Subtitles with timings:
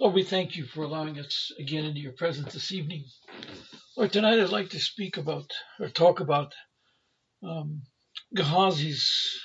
[0.00, 3.04] Lord, we thank you for allowing us again into your presence this evening.
[3.96, 6.52] Lord, tonight I'd like to speak about or talk about
[7.44, 7.82] um,
[8.34, 9.40] Gehazi's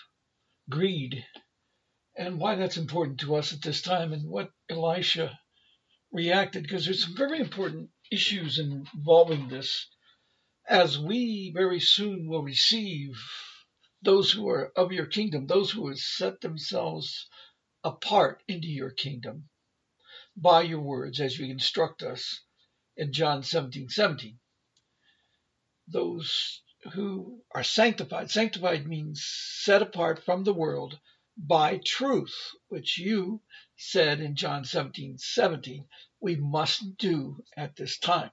[0.67, 1.23] greed
[2.17, 5.37] and why that's important to us at this time and what Elisha
[6.11, 9.87] reacted because there's some very important issues involving this
[10.67, 13.11] as we very soon will receive
[14.01, 17.27] those who are of your kingdom, those who have set themselves
[17.83, 19.47] apart into your kingdom
[20.41, 22.41] by your words as you instruct us
[22.95, 24.39] in John 17 17.
[25.87, 26.61] Those
[26.93, 30.97] who are sanctified, sanctified means set apart from the world
[31.37, 32.35] by truth,
[32.69, 33.41] which you
[33.77, 35.85] said in John 17 17,
[36.21, 38.31] we must do at this time,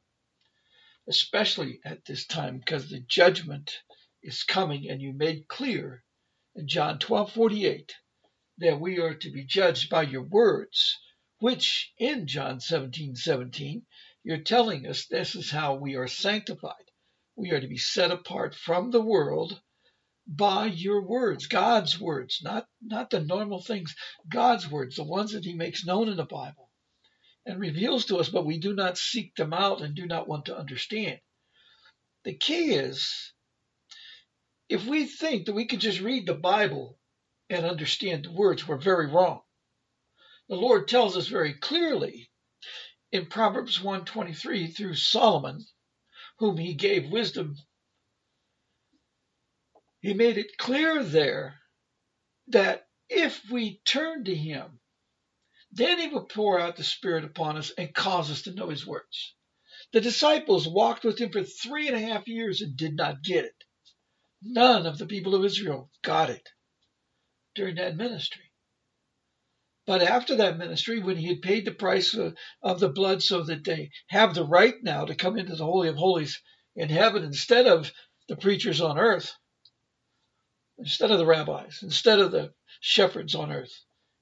[1.09, 3.81] especially at this time, because the judgment
[4.23, 6.05] is coming, and you made clear
[6.55, 7.95] in John 12 48
[8.59, 10.99] that we are to be judged by your words,
[11.39, 13.87] which in John 17 17,
[14.25, 16.75] you're telling us this is how we are sanctified.
[17.37, 19.61] We are to be set apart from the world
[20.27, 23.95] by your words, God's words, not, not the normal things,
[24.28, 26.70] God's words, the ones that He makes known in the Bible
[27.47, 30.47] and reveals to us, but we do not seek them out and do not want
[30.47, 31.21] to understand.
[32.25, 33.33] The key is
[34.69, 36.98] if we think that we can just read the Bible
[37.48, 39.43] and understand the words, we're very wrong.
[40.49, 42.31] The Lord tells us very clearly
[43.13, 45.65] in Proverbs 123 through Solomon,
[46.39, 47.57] whom he gave wisdom
[50.01, 51.61] he made it clear there
[52.49, 54.81] that if we turn to him,
[55.73, 58.87] then he will pour out the Spirit upon us and cause us to know his
[58.87, 59.35] words.
[59.93, 63.45] The disciples walked with him for three and a half years and did not get
[63.47, 63.65] it.
[64.43, 66.49] None of the people of Israel got it
[67.56, 68.46] during that ministry.
[69.87, 73.43] But after that ministry, when he had paid the price of, of the blood so
[73.45, 76.41] that they have the right now to come into the Holy of Holies
[76.75, 77.93] in heaven instead of
[78.29, 79.33] the preachers on earth,
[80.79, 83.73] instead of the rabbis, instead of the shepherds on earth.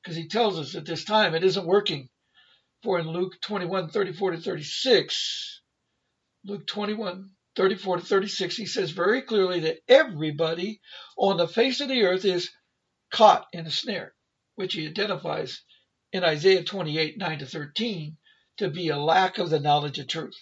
[0.03, 2.11] Because he tells us at this time it isn't working.
[2.83, 5.63] For in Luke 21, 34 to 36,
[6.45, 10.81] Luke 21, 34 to 36, he says very clearly that everybody
[11.17, 12.51] on the face of the earth is
[13.11, 14.14] caught in a snare,
[14.55, 15.63] which he identifies
[16.13, 18.17] in Isaiah 28, 9 to 13,
[18.59, 20.39] to be a lack of the knowledge of truth,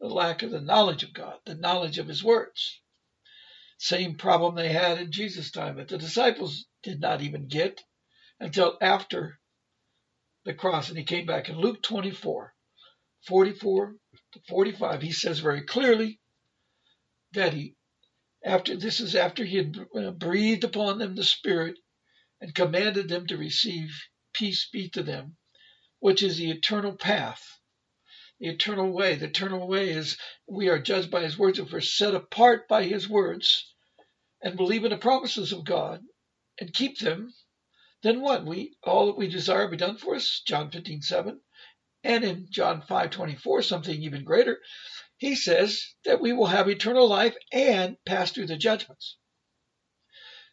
[0.00, 2.80] the lack of the knowledge of God, the knowledge of his words.
[3.78, 7.82] Same problem they had in Jesus' time that the disciples did not even get
[8.40, 9.38] until after
[10.44, 10.88] the cross.
[10.88, 12.54] And he came back in Luke 24,
[13.26, 13.94] 44
[14.32, 15.02] to 45.
[15.02, 16.20] He says very clearly
[17.32, 17.76] that he,
[18.44, 21.78] after this is after he had uh, breathed upon them the Spirit
[22.40, 23.90] and commanded them to receive
[24.32, 25.36] peace be to them,
[25.98, 27.58] which is the eternal path
[28.40, 29.16] the eternal way.
[29.16, 30.16] The eternal way is
[30.46, 31.58] we are judged by his words.
[31.58, 33.74] If we're set apart by his words
[34.40, 36.02] and believe in the promises of God
[36.60, 37.34] and keep them,
[38.02, 38.46] then what?
[38.46, 41.40] We all that we desire be done for us, John 15, 7.
[42.04, 44.60] And in John 5, 24, something even greater,
[45.16, 49.16] he says that we will have eternal life and pass through the judgments.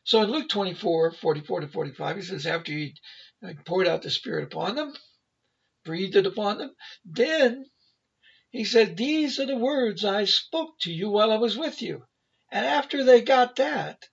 [0.05, 2.93] So in Luke 24, 44 to 45, he says, after he
[3.43, 4.93] uh, poured out the Spirit upon them,
[5.83, 7.66] breathed it upon them, then
[8.51, 12.05] he said, These are the words I spoke to you while I was with you.
[12.51, 14.07] And after they got that,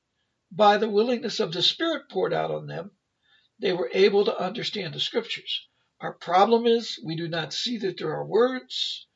[0.50, 2.92] by the willingness of the Spirit poured out on them,
[3.58, 5.68] they were able to understand the scriptures.
[6.00, 9.06] Our problem is we do not see that there are words,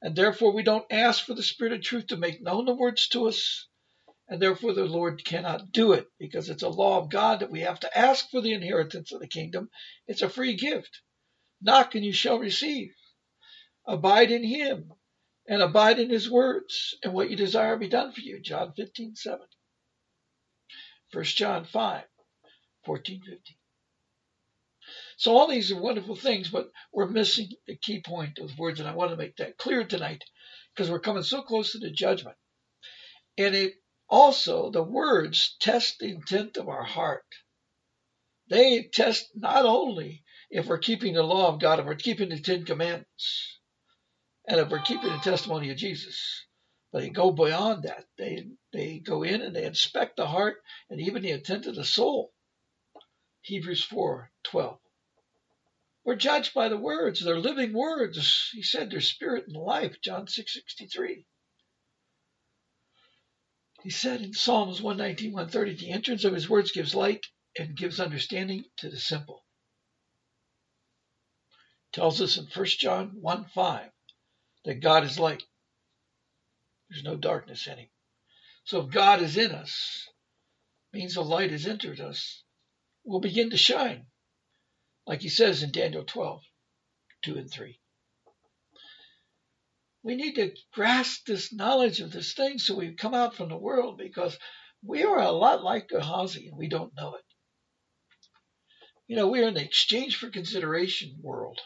[0.00, 3.06] and therefore we don't ask for the Spirit of truth to make known the words
[3.08, 3.68] to us,
[4.32, 7.60] and therefore the Lord cannot do it because it's a law of God that we
[7.60, 9.68] have to ask for the inheritance of the kingdom.
[10.06, 11.02] It's a free gift.
[11.60, 12.94] Knock and you shall receive.
[13.86, 14.90] Abide in him
[15.46, 18.40] and abide in his words, and what you desire be done for you.
[18.40, 19.38] John 15, 7.
[21.12, 22.04] 1 John 5,
[22.86, 23.38] 14, 15.
[25.18, 28.80] So all these are wonderful things, but we're missing the key point of the words,
[28.80, 30.24] and I want to make that clear tonight
[30.74, 32.38] because we're coming so close to the judgment.
[33.36, 33.74] And it
[34.12, 37.24] also, the words test the intent of our heart.
[38.50, 42.40] They test not only if we're keeping the law of God, if we're keeping the
[42.40, 43.60] Ten Commandments,
[44.48, 46.46] and if we're keeping the testimony of Jesus.
[46.92, 48.06] But they go beyond that.
[48.18, 50.56] They they go in and they inspect the heart
[50.90, 52.32] and even the intent of the soul.
[53.42, 54.78] Hebrews 4:12.
[56.04, 57.24] We're judged by the words.
[57.24, 58.50] They're living words.
[58.52, 61.24] He said they're spirit and life, John 6:63.
[63.82, 67.26] He said in Psalms 119, 130, the entrance of his words gives light
[67.58, 69.44] and gives understanding to the simple.
[71.92, 73.90] Tells us in 1 John 1 5
[74.64, 75.42] that God is light.
[76.88, 77.88] There's no darkness in him.
[78.64, 80.08] So if God is in us,
[80.92, 82.44] means the light has entered us,
[83.02, 84.06] we'll begin to shine.
[85.06, 86.42] Like he says in Daniel 12,
[87.22, 87.80] 2 and 3.
[90.04, 93.56] We need to grasp this knowledge of this thing so we come out from the
[93.56, 94.36] world because
[94.84, 97.24] we are a lot like Gehazi and we don't know it.
[99.06, 101.60] You know, we're in the exchange for consideration world.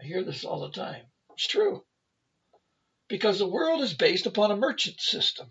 [0.00, 1.04] I hear this all the time.
[1.34, 1.84] It's true.
[3.08, 5.50] Because the world is based upon a merchant system.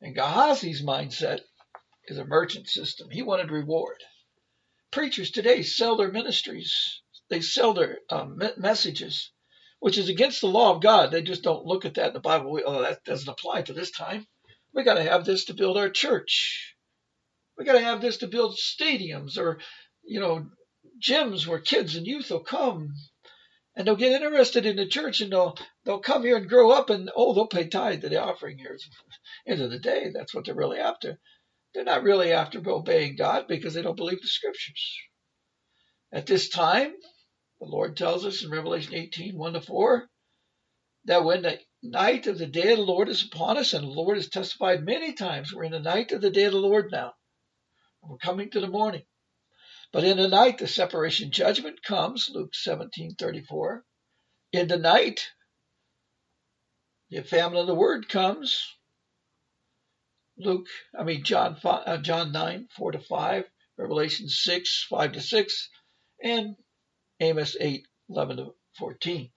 [0.00, 1.40] And Gehazi's mindset
[2.06, 3.10] is a merchant system.
[3.10, 4.02] He wanted reward.
[4.90, 9.32] Preachers today sell their ministries, they sell their um, messages
[9.84, 11.10] which is against the law of God.
[11.10, 12.58] They just don't look at that in the Bible.
[12.64, 14.26] Oh, that doesn't apply to this time.
[14.72, 16.74] We got to have this to build our church.
[17.58, 19.58] We got to have this to build stadiums or,
[20.02, 20.46] you know,
[21.06, 22.94] gyms where kids and youth will come
[23.76, 25.54] and they'll get interested in the church and they'll
[25.84, 28.78] they'll come here and grow up and oh they'll pay tithe to the offering here.
[29.46, 31.18] End of the day, that's what they're really after.
[31.74, 34.96] They're not really after obeying God because they don't believe the scriptures.
[36.10, 36.94] At this time,
[37.60, 40.08] the Lord tells us in Revelation 18, 1 to 4,
[41.06, 43.90] that when the night of the day of the Lord is upon us, and the
[43.90, 46.90] Lord has testified many times, we're in the night of the day of the Lord
[46.90, 47.14] now.
[48.02, 49.02] We're coming to the morning.
[49.92, 53.84] But in the night, the separation judgment comes, Luke 17, 34.
[54.52, 55.28] In the night,
[57.10, 58.60] the famine of the word comes.
[60.36, 60.66] Luke,
[60.98, 63.44] I mean John, 5, uh, John 9, 4 to 5,
[63.78, 65.68] Revelation 6, 5 to 6,
[66.22, 66.56] and
[67.20, 69.30] Amos 8, 11 to 14.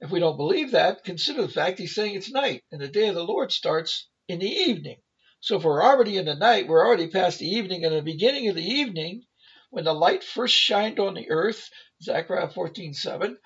[0.00, 3.08] If we don't believe that, consider the fact he's saying it's night, and the day
[3.08, 5.00] of the Lord starts in the evening.
[5.40, 8.48] So if we're already in the night, we're already past the evening, and the beginning
[8.48, 9.24] of the evening,
[9.70, 11.70] when the light first shined on the earth,
[12.02, 13.38] Zechariah 14, 7,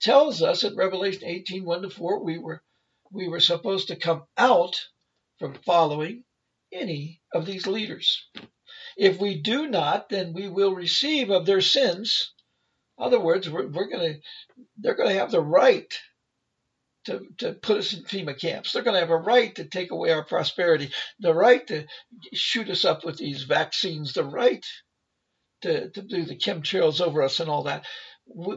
[0.00, 2.62] tells us in Revelation 18, 1 to 4, we were
[3.10, 4.76] we were supposed to come out
[5.38, 6.24] from following
[6.72, 8.28] any of these leaders.
[8.96, 12.34] If we do not, then we will receive of their sins
[12.98, 14.20] other words, we're, we're going to,
[14.78, 15.92] they're going to have the right
[17.06, 18.72] to, to put us in FEMA camps.
[18.72, 20.90] They're going to have a right to take away our prosperity,
[21.20, 21.86] the right to
[22.34, 24.64] shoot us up with these vaccines, the right
[25.62, 27.84] to, to do the chemtrails over us and all that.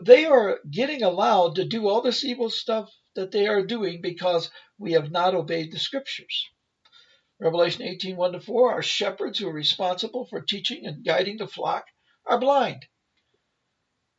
[0.04, 4.50] They are getting allowed to do all this evil stuff that they are doing because
[4.78, 6.50] we have not obeyed the scriptures.
[7.40, 11.48] Revelation 18, 1 to 4, our shepherds who are responsible for teaching and guiding the
[11.48, 11.86] flock
[12.26, 12.86] are blind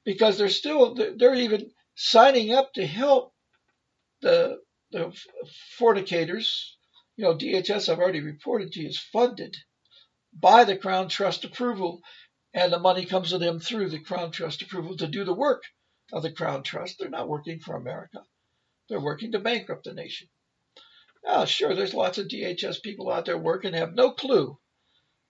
[0.05, 3.33] because they're still they're even signing up to help
[4.21, 4.59] the
[4.91, 5.17] the
[5.79, 6.77] fornicators.
[7.17, 9.57] You know, DHS I've already reported to you is funded
[10.33, 12.01] by the Crown Trust approval,
[12.55, 15.63] and the money comes to them through the Crown Trust approval to do the work
[16.13, 16.99] of the Crown Trust.
[16.99, 18.25] They're not working for America;
[18.89, 20.29] they're working to bankrupt the nation.
[21.25, 24.59] Now, sure, there's lots of DHS people out there working and have no clue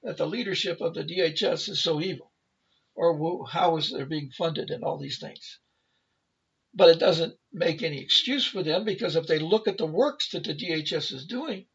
[0.02, 2.31] that the leadership of the DHS is so evil
[2.94, 5.58] or how is they're being funded and all these things.
[6.74, 10.30] But it doesn't make any excuse for them because if they look at the works
[10.30, 11.66] that the DHS is doing,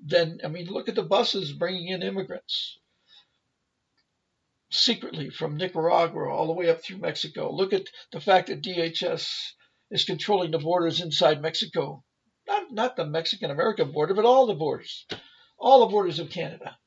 [0.00, 2.78] then, I mean, look at the buses bringing in immigrants
[4.70, 7.52] secretly from Nicaragua all the way up through Mexico.
[7.52, 9.28] Look at the fact that DHS
[9.90, 12.04] is controlling the borders inside Mexico.
[12.46, 15.06] Not, not the Mexican American border, but all the borders,
[15.58, 16.78] all the borders of Canada.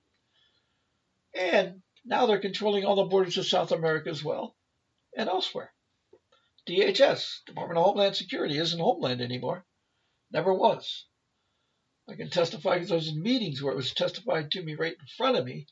[1.34, 4.55] And now they're controlling all the borders of South America as well
[5.15, 5.74] and elsewhere.
[6.67, 9.65] DHS, Department of Homeland Security, isn't Homeland anymore.
[10.31, 11.05] Never was.
[12.08, 14.93] I can testify because I was in meetings where it was testified to me right
[14.93, 15.67] in front of me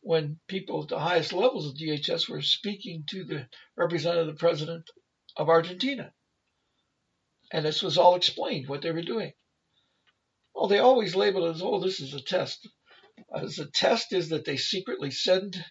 [0.00, 4.38] when people at the highest levels of DHS were speaking to the representative of the
[4.38, 4.88] president
[5.36, 6.12] of Argentina.
[7.52, 9.32] And this was all explained, what they were doing.
[10.54, 12.68] Well, they always label it as, oh, this is a test
[13.34, 15.64] as a test is that they secretly send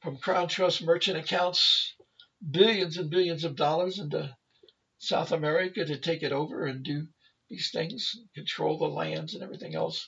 [0.00, 1.94] from Crown Trust merchant accounts
[2.48, 4.36] billions and billions of dollars into
[4.98, 7.06] South America to take it over and do
[7.48, 10.06] these things, control the lands and everything else.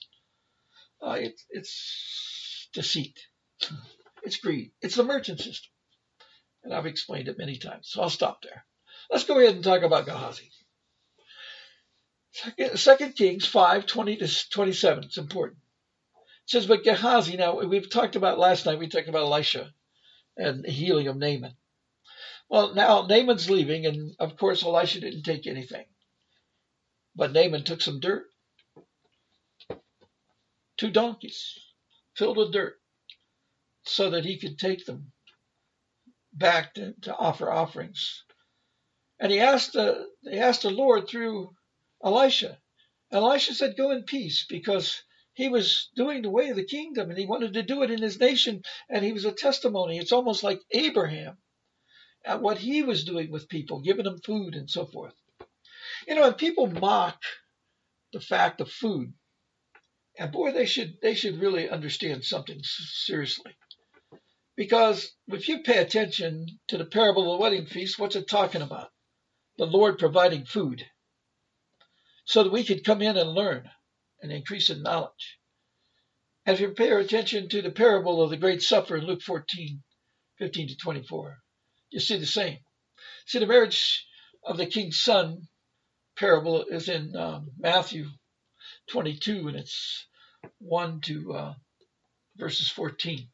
[1.00, 3.18] Uh, it, it's deceit.
[4.24, 4.72] It's greed.
[4.82, 5.70] It's the merchant system.
[6.64, 8.64] And I've explained it many times, so I'll stop there.
[9.10, 10.50] Let's go ahead and talk about Gehazi.
[12.74, 15.04] Second Kings 5, 20 to 27.
[15.04, 15.58] It's important.
[16.48, 19.70] Says, but Gehazi, now we've talked about last night, we talked about Elisha
[20.34, 21.54] and healing of Naaman.
[22.48, 25.84] Well, now Naaman's leaving, and of course Elisha didn't take anything.
[27.14, 28.24] But Naaman took some dirt.
[30.78, 31.52] Two donkeys
[32.16, 32.80] filled with dirt
[33.84, 35.12] so that he could take them
[36.32, 38.24] back to, to offer offerings.
[39.20, 41.50] And he asked the he asked the Lord through
[42.02, 42.58] Elisha.
[43.12, 45.02] Elisha said, Go in peace, because
[45.38, 48.02] he was doing the way of the kingdom and he wanted to do it in
[48.02, 49.96] his nation, and he was a testimony.
[49.96, 51.38] It's almost like Abraham
[52.24, 55.14] at what he was doing with people, giving them food and so forth.
[56.08, 57.22] You know, and people mock
[58.12, 59.12] the fact of food.
[60.18, 63.54] And boy, they should they should really understand something seriously.
[64.56, 68.62] Because if you pay attention to the parable of the wedding feast, what's it talking
[68.62, 68.88] about?
[69.56, 70.84] The Lord providing food
[72.24, 73.70] so that we could come in and learn
[74.22, 75.38] and increase in knowledge.
[76.46, 79.82] If you pay attention to the parable of the Great Supper in Luke 14,
[80.38, 81.38] 15 to 24,
[81.90, 82.58] you see the same.
[83.26, 84.06] See, the marriage
[84.44, 85.48] of the king's son
[86.16, 88.06] parable is in um, Matthew
[88.90, 90.06] 22, and it's
[90.60, 91.54] 1 to uh,
[92.36, 93.28] verses 14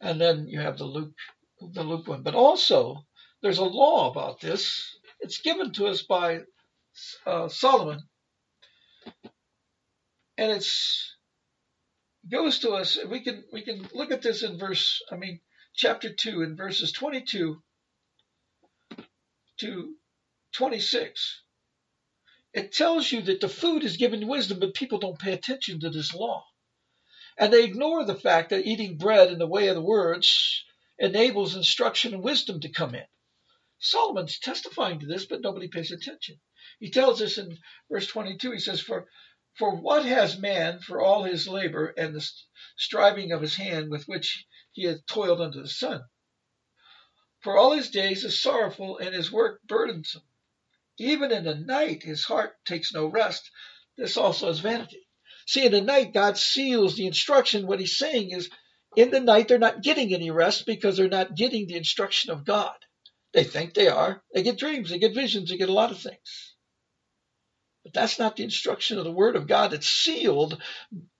[0.00, 1.14] and then you have the Luke
[1.60, 2.22] the Luke one.
[2.22, 3.04] But also
[3.42, 4.96] there's a law about this.
[5.20, 6.40] It's given to us by
[7.26, 8.00] uh, Solomon,
[10.38, 11.16] and it's
[12.30, 12.98] goes to us.
[13.08, 15.02] We can we can look at this in verse.
[15.12, 15.40] I mean,
[15.74, 17.62] chapter two in verses 22
[19.60, 19.94] to
[20.54, 21.42] 26.
[22.54, 25.90] It tells you that the food is given wisdom, but people don't pay attention to
[25.90, 26.44] this law.
[27.38, 30.64] And they ignore the fact that eating bread in the way of the words
[30.98, 33.04] enables instruction and wisdom to come in.
[33.80, 36.40] Solomon's testifying to this, but nobody pays attention.
[36.80, 37.58] He tells us in
[37.90, 39.06] verse 22, he says, For,
[39.58, 42.30] for what has man for all his labor and the
[42.76, 46.02] striving of his hand with which he has toiled under the sun?
[47.40, 50.22] For all his days is sorrowful and his work burdensome.
[50.98, 53.50] Even in the night his heart takes no rest.
[53.96, 55.06] This also is vanity.
[55.46, 57.66] See, in the night, God seals the instruction.
[57.66, 58.50] What he's saying is,
[58.96, 62.44] in the night, they're not getting any rest because they're not getting the instruction of
[62.44, 62.74] God.
[63.32, 64.22] They think they are.
[64.34, 66.54] They get dreams, they get visions, they get a lot of things.
[67.84, 69.74] But that's not the instruction of the Word of God.
[69.74, 70.62] It's sealed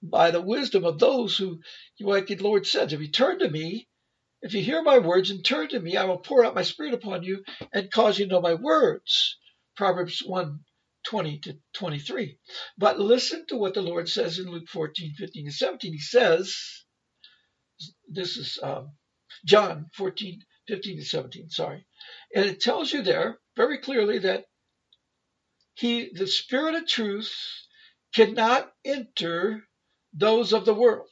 [0.02, 1.60] by the wisdom of those who,
[2.00, 3.88] like the Lord says, if you turn to me,
[4.42, 6.94] if you hear my words and turn to me, I will pour out my Spirit
[6.94, 9.38] upon you and cause you to know my words.
[9.76, 10.60] Proverbs 1
[11.06, 12.38] 20 to 23.
[12.78, 15.92] But listen to what the Lord says in Luke 14, 15 to 17.
[15.92, 16.56] He says,
[18.08, 18.92] this is um,
[19.46, 21.86] John 14, 15 to 17, sorry.
[22.34, 24.44] And it tells you there very clearly that
[25.78, 27.32] he, the spirit of truth
[28.14, 29.64] cannot enter
[30.14, 31.08] those of the world.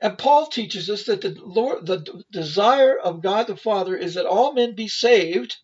[0.00, 4.26] And Paul teaches us that the Lord, the desire of God the Father is that
[4.26, 5.56] all men be saved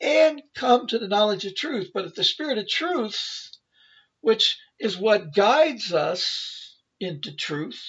[0.00, 1.90] and come to the knowledge of truth.
[1.94, 3.50] But if the Spirit of truth,
[4.20, 7.82] which is what guides us into truth,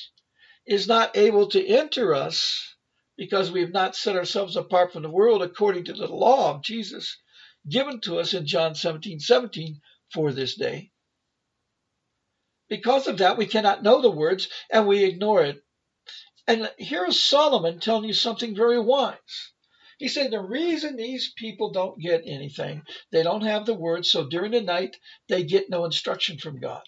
[0.68, 2.76] is not able to enter us
[3.18, 6.64] because we have not set ourselves apart from the world according to the law of
[6.64, 7.18] Jesus
[7.68, 9.82] given to us in John 17 17
[10.13, 10.92] for this day.
[12.70, 15.63] Because of that, we cannot know the words and we ignore it.
[16.48, 19.54] And here's Solomon telling you something very wise.
[19.98, 24.28] He said the reason these people don't get anything, they don't have the word, so
[24.28, 24.98] during the night
[25.28, 26.84] they get no instruction from God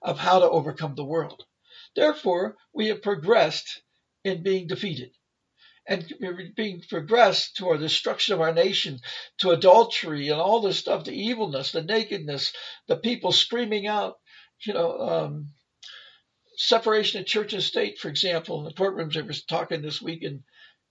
[0.00, 1.44] of how to overcome the world.
[1.96, 3.82] Therefore, we have progressed
[4.24, 5.12] in being defeated
[5.86, 6.04] and
[6.56, 9.00] being progressed to our destruction of our nation,
[9.38, 12.52] to adultery and all this stuff, the evilness, the nakedness,
[12.86, 14.14] the people screaming out,
[14.64, 15.48] you know, um,
[16.56, 18.60] separation of church and state, for example.
[18.60, 20.44] In the courtrooms, I was talking this week in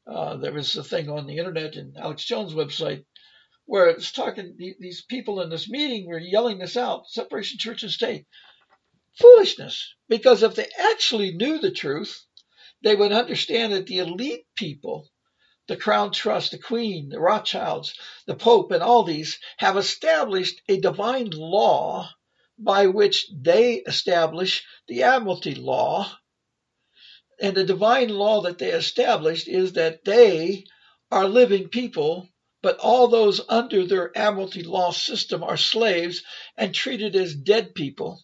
[0.08, 3.06] uh, there was a thing on the internet and Alex Jones' website
[3.66, 4.56] where it's talking.
[4.58, 8.26] These people in this meeting were yelling this out: separation church and state.
[9.20, 9.94] Foolishness.
[10.10, 12.26] Because if they actually knew the truth,
[12.84, 15.08] they would understand that the elite people,
[15.68, 17.94] the Crown Trust, the Queen, the Rothschilds,
[18.28, 22.10] the Pope, and all these have established a divine law
[22.58, 26.12] by which they establish the Admiralty Law
[27.42, 30.64] and the divine law that they established is that they
[31.12, 32.30] are living people,
[32.62, 36.22] but all those under their admiralty law system are slaves
[36.56, 38.22] and treated as dead people.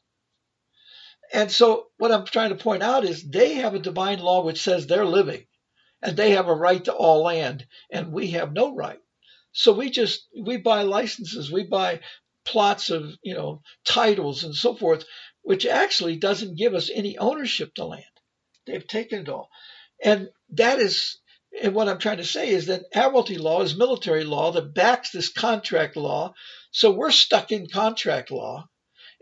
[1.34, 4.62] And so what I'm trying to point out is they have a divine law which
[4.62, 5.46] says they're living
[6.04, 9.00] and they have a right to all land and we have no right.
[9.54, 12.02] So we just we buy licenses, we buy
[12.46, 15.06] plots of, you know, titles and so forth,
[15.44, 18.06] which actually doesn't give us any ownership to land.
[18.68, 19.50] They've taken it all.
[20.04, 21.20] And that is
[21.62, 25.12] and what I'm trying to say is that admiralty law is military law that backs
[25.12, 26.34] this contract law.
[26.72, 28.68] So we're stuck in contract law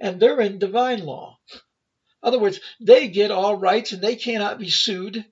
[0.01, 1.37] and they're in divine law.
[2.25, 5.23] Other words, they get all rights and they cannot be sued.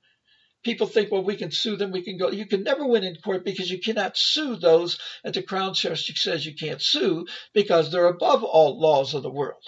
[0.63, 1.89] People think, well, we can sue them.
[1.91, 2.29] We can go.
[2.29, 6.05] You can never win in court because you cannot sue those that the crown judge
[6.21, 9.63] says you can't sue because they're above all laws of the world.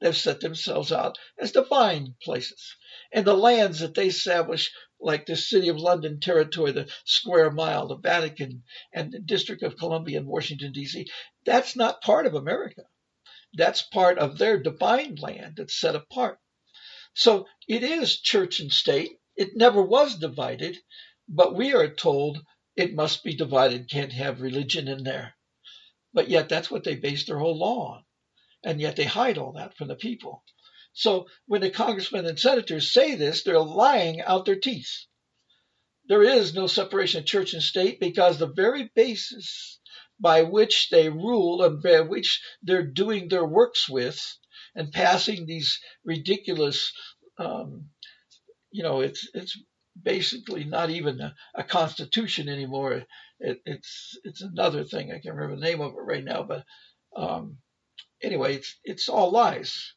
[0.00, 2.74] They've set themselves out as divine places.
[3.12, 7.86] And the lands that they establish, like the City of London territory, the square mile,
[7.86, 11.06] the Vatican, and the District of Columbia in Washington, D.C.,
[11.46, 12.82] that's not part of America.
[13.54, 16.40] That's part of their divine land that's set apart.
[17.14, 19.18] So it is church and state.
[19.36, 20.78] It never was divided,
[21.28, 22.44] but we are told
[22.76, 25.34] it must be divided, can't have religion in there.
[26.12, 28.04] But yet that's what they base their whole law on.
[28.64, 30.44] And yet they hide all that from the people.
[30.92, 35.06] So when the congressmen and senators say this, they're lying out their teeth.
[36.08, 39.78] There is no separation of church and state because the very basis
[40.18, 44.20] by which they rule and by which they're doing their works with
[44.78, 46.92] and passing these ridiculous,
[47.36, 47.86] um,
[48.70, 49.60] you know, it's it's
[50.00, 53.02] basically not even a, a constitution anymore.
[53.40, 55.10] It, it's it's another thing.
[55.10, 56.64] I can't remember the name of it right now, but
[57.16, 57.58] um,
[58.22, 59.94] anyway, it's it's all lies,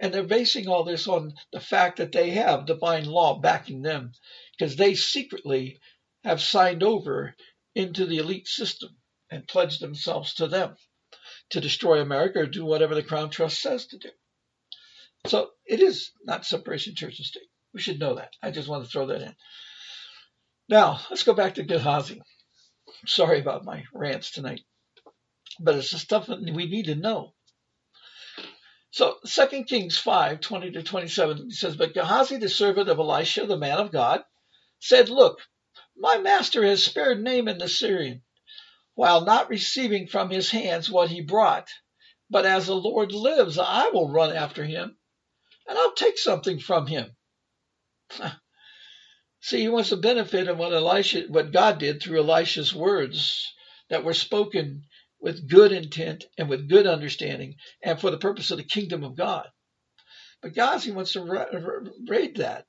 [0.00, 4.12] and they're basing all this on the fact that they have divine law backing them,
[4.58, 5.78] because they secretly
[6.24, 7.34] have signed over
[7.74, 8.96] into the elite system
[9.30, 10.74] and pledged themselves to them
[11.50, 14.08] to destroy America or do whatever the Crown Trust says to do.
[15.26, 17.48] So it is not separation church and state.
[17.72, 18.32] We should know that.
[18.42, 19.34] I just want to throw that in.
[20.68, 22.20] Now, let's go back to Gehazi.
[23.06, 24.62] Sorry about my rants tonight,
[25.60, 27.34] but it's the stuff that we need to know.
[28.90, 33.56] So 2 Kings 5, 20 to 27 says, But Gehazi, the servant of Elisha, the
[33.56, 34.22] man of God,
[34.80, 35.38] said, Look,
[35.96, 38.22] my master has spared Naaman the Syrian,
[38.94, 41.68] while not receiving from his hands what he brought.
[42.28, 44.96] But as the Lord lives, I will run after him
[45.68, 47.16] and I'll take something from him.
[49.40, 53.52] See, he wants to benefit of what Elisha, what God did through Elisha's words
[53.90, 54.84] that were spoken
[55.20, 59.16] with good intent and with good understanding and for the purpose of the kingdom of
[59.16, 59.48] God.
[60.42, 61.22] But God, he wants to
[62.08, 62.66] raid that.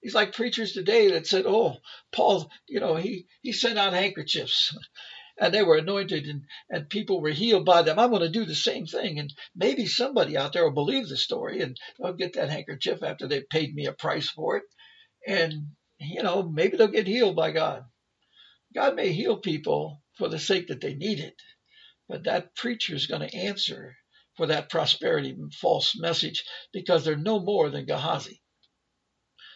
[0.00, 1.78] He's like preachers today that said, "Oh,
[2.12, 4.76] Paul, you know, he he sent out handkerchiefs
[5.40, 7.98] and they were anointed and, and people were healed by them.
[7.98, 9.18] I'm going to do the same thing.
[9.18, 13.26] And maybe somebody out there will believe the story and they'll get that handkerchief after
[13.26, 14.64] they've paid me a price for it.
[15.26, 17.84] And, you know, maybe they'll get healed by God.
[18.74, 21.40] God may heal people for the sake that they need it,
[22.08, 23.96] but that preacher is going to answer
[24.36, 28.42] for that prosperity false message because they're no more than Gehazi.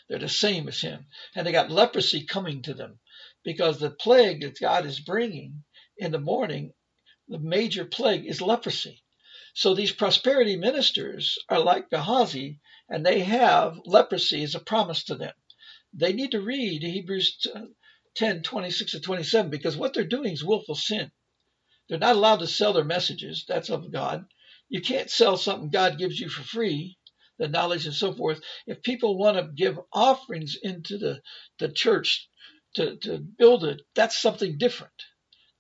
[0.08, 1.06] They're the same as him.
[1.34, 2.98] And they got leprosy coming to them
[3.44, 5.64] because the plague that God is bringing
[6.02, 6.74] in the morning,
[7.28, 9.02] the major plague is leprosy.
[9.54, 15.16] So these prosperity ministers are like Gehazi, and they have leprosy as a promise to
[15.16, 15.34] them.
[15.94, 17.62] They need to read Hebrews uh,
[18.16, 21.10] 10, 26 to 27, because what they're doing is willful sin.
[21.88, 23.44] They're not allowed to sell their messages.
[23.46, 24.24] That's of God.
[24.68, 26.96] You can't sell something God gives you for free,
[27.38, 28.40] the knowledge and so forth.
[28.66, 31.20] If people want to give offerings into the,
[31.58, 32.28] the church
[32.76, 34.92] to, to build it, that's something different.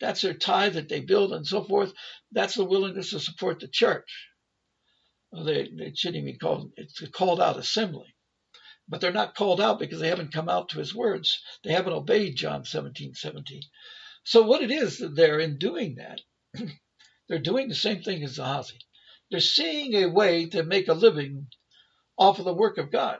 [0.02, 1.92] That's their tithe that they build and so forth.
[2.32, 4.28] That's the willingness to support the church.
[5.30, 8.16] Well, they, they shouldn't even call it's a called out assembly.
[8.88, 11.40] But they're not called out because they haven't come out to his words.
[11.62, 13.62] They haven't obeyed John 17, 17.
[14.24, 16.20] So what it is that they're in doing that,
[17.28, 18.78] they're doing the same thing as Gehazi.
[19.30, 21.46] They're seeing a way to make a living
[22.18, 23.18] off of the work of God,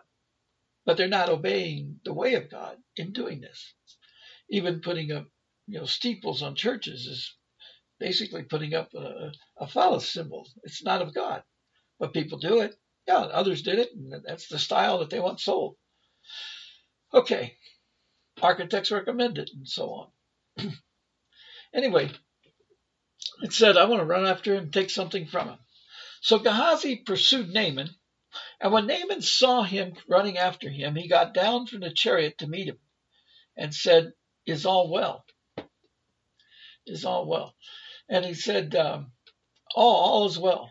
[0.84, 3.72] but they're not obeying the way of God in doing this.
[4.50, 5.28] Even putting up
[5.72, 7.34] you know, steeples on churches is
[7.98, 10.46] basically putting up a, a phallus symbol.
[10.64, 11.42] It's not of God,
[11.98, 12.74] but people do it.
[13.08, 15.76] Yeah, others did it, and that's the style that they want sold.
[17.14, 17.56] Okay,
[18.42, 20.12] architects recommend it, and so
[20.58, 20.72] on.
[21.74, 22.10] anyway,
[23.42, 25.58] it said, I want to run after him take something from him.
[26.20, 27.88] So Gehazi pursued Naaman,
[28.60, 32.46] and when Naaman saw him running after him, he got down from the chariot to
[32.46, 32.78] meet him
[33.56, 34.12] and said,
[34.44, 35.24] Is all well?
[36.86, 37.54] Is all well.
[38.08, 39.12] And he said, um,
[39.74, 40.70] all, all is well.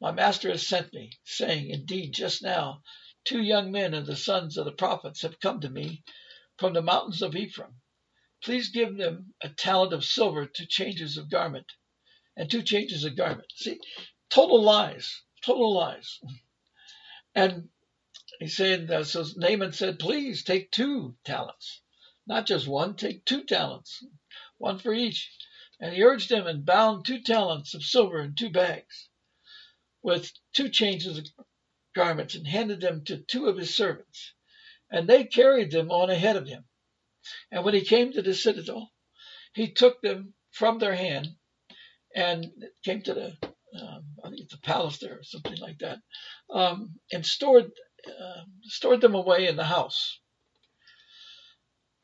[0.00, 2.82] My master has sent me, saying, Indeed, just now,
[3.24, 6.02] two young men of the sons of the prophets have come to me
[6.58, 7.74] from the mountains of Ephraim.
[8.42, 11.66] Please give them a talent of silver, two changes of garment,
[12.36, 13.50] and two changes of garment.
[13.54, 13.80] See,
[14.30, 16.20] total lies, total lies.
[17.34, 17.68] And
[18.40, 21.80] he said, that, so Naaman said, please take two talents,
[22.26, 24.04] not just one, take two talents,
[24.58, 25.30] one for each.
[25.80, 29.08] And he urged them and bound two talents of silver in two bags
[30.02, 31.26] with two changes of
[31.94, 34.34] garments and handed them to two of his servants.
[34.90, 36.64] And they carried them on ahead of him.
[37.50, 38.90] And when he came to the citadel,
[39.54, 41.28] he took them from their hand
[42.14, 42.46] and
[42.84, 43.36] came to the,
[43.80, 45.98] um, I think it's the palace there or something like that,
[46.50, 47.72] um, and stored
[48.06, 50.20] uh, stored them away in the house.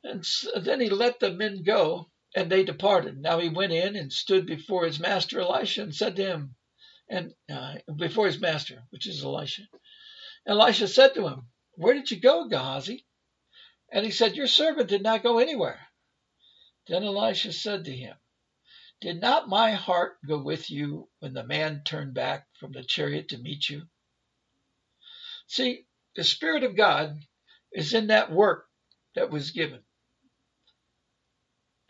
[0.03, 0.25] And
[0.63, 3.19] then he let the men go, and they departed.
[3.19, 6.57] Now he went in and stood before his master Elisha and said to him,
[7.09, 9.63] and uh, before his master, which is Elisha.
[10.47, 13.05] Elisha said to him, Where did you go, Gehazi?
[13.93, 15.81] And he said, Your servant did not go anywhere.
[16.87, 18.17] Then Elisha said to him,
[19.01, 23.29] Did not my heart go with you when the man turned back from the chariot
[23.31, 23.83] to meet you?
[25.49, 27.19] See, the Spirit of God
[27.73, 28.67] is in that work
[29.17, 29.83] that was given.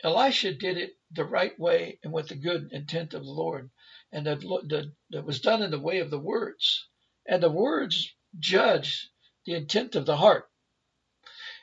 [0.03, 3.69] Elisha did it the right way and with the good intent of the Lord
[4.11, 6.87] and that, was done in the way of the words.
[7.27, 9.09] And the words judge
[9.45, 10.49] the intent of the heart.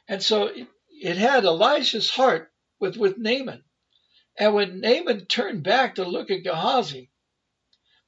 [0.08, 3.64] And so it, it had Elisha's heart with, with Naaman.
[4.38, 7.10] And when Naaman turned back to look at Gehazi,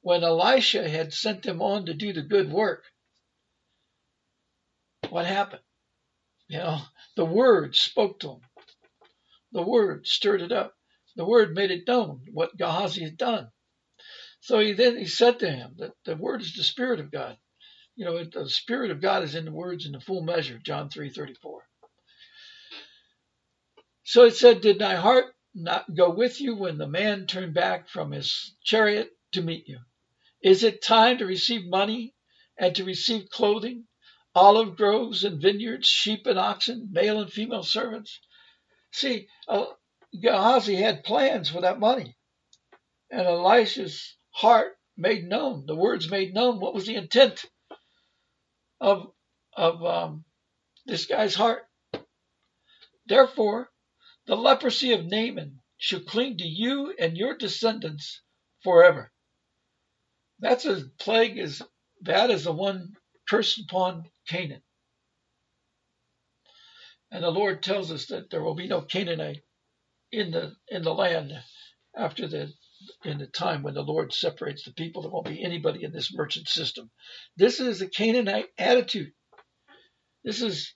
[0.01, 2.83] when Elisha had sent him on to do the good work,
[5.09, 5.61] what happened?
[6.47, 6.81] You know,
[7.15, 8.41] the word spoke to him.
[9.53, 10.75] The word stirred it up.
[11.15, 13.49] The word made it known what Gehazi had done.
[14.41, 17.37] So he then he said to him that the word is the spirit of God.
[17.95, 20.89] You know, the spirit of God is in the words in the full measure, John
[20.89, 21.59] 3:34.
[24.05, 27.89] So it said, Did thy heart not go with you when the man turned back
[27.89, 29.79] from his chariot to meet you?
[30.43, 32.15] Is it time to receive money
[32.59, 33.85] and to receive clothing,
[34.35, 38.19] olive groves and vineyards, sheep and oxen, male and female servants?
[38.91, 39.65] See, uh,
[40.19, 42.17] Gehazi had plans for that money.
[43.09, 46.59] And Elisha's heart made known, the words made known.
[46.59, 47.45] What was the intent
[48.79, 49.13] of
[49.53, 50.25] of um,
[50.85, 51.63] this guy's heart?
[53.05, 53.69] Therefore,
[54.27, 58.21] the leprosy of Naaman shall cling to you and your descendants
[58.63, 59.11] forever.
[60.39, 61.61] That's a plague as
[62.01, 62.95] bad as the one
[63.29, 64.63] cursed upon Canaan.
[67.11, 69.41] And the Lord tells us that there will be no Canaanite
[70.11, 71.33] in the in the land
[71.97, 72.53] after the
[73.05, 75.03] in the time when the Lord separates the people.
[75.03, 76.91] There won't be anybody in this merchant system.
[77.37, 79.11] This is a Canaanite attitude.
[80.23, 80.73] This is,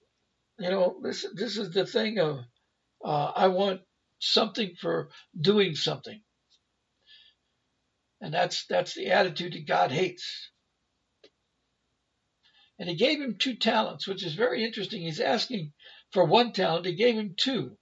[0.59, 2.39] you know, this this is the thing of
[3.05, 3.81] uh, I want
[4.19, 6.21] something for doing something,
[8.21, 10.51] and that's that's the attitude that God hates.
[12.79, 15.01] And He gave him two talents, which is very interesting.
[15.01, 15.73] He's asking
[16.15, 16.85] for one talent.
[16.85, 17.77] He gave him two.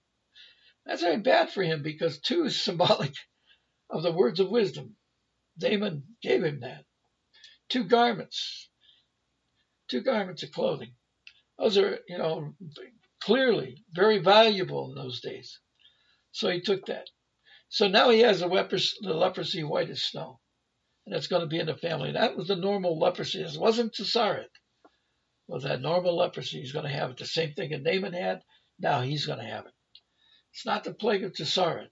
[0.84, 3.14] That's very bad for him because two is symbolic
[3.88, 4.96] of the words of wisdom.
[5.62, 6.84] Naaman gave him that.
[7.68, 8.68] Two garments,
[9.88, 10.94] two garments of clothing.
[11.58, 12.54] Those are, you know,
[13.22, 15.60] clearly very valuable in those days.
[16.32, 17.06] So he took that.
[17.68, 20.40] So now he has the leprosy, the leprosy white as snow.
[21.06, 22.12] And it's going to be in the family.
[22.12, 23.42] That was the normal leprosy.
[23.42, 24.50] It wasn't Tsarit.
[25.46, 27.18] Well, that normal leprosy, he's going to have it.
[27.18, 28.42] The same thing that Naaman had,
[28.78, 29.72] now he's going to have it.
[30.52, 31.88] It's not the plague of Tsarit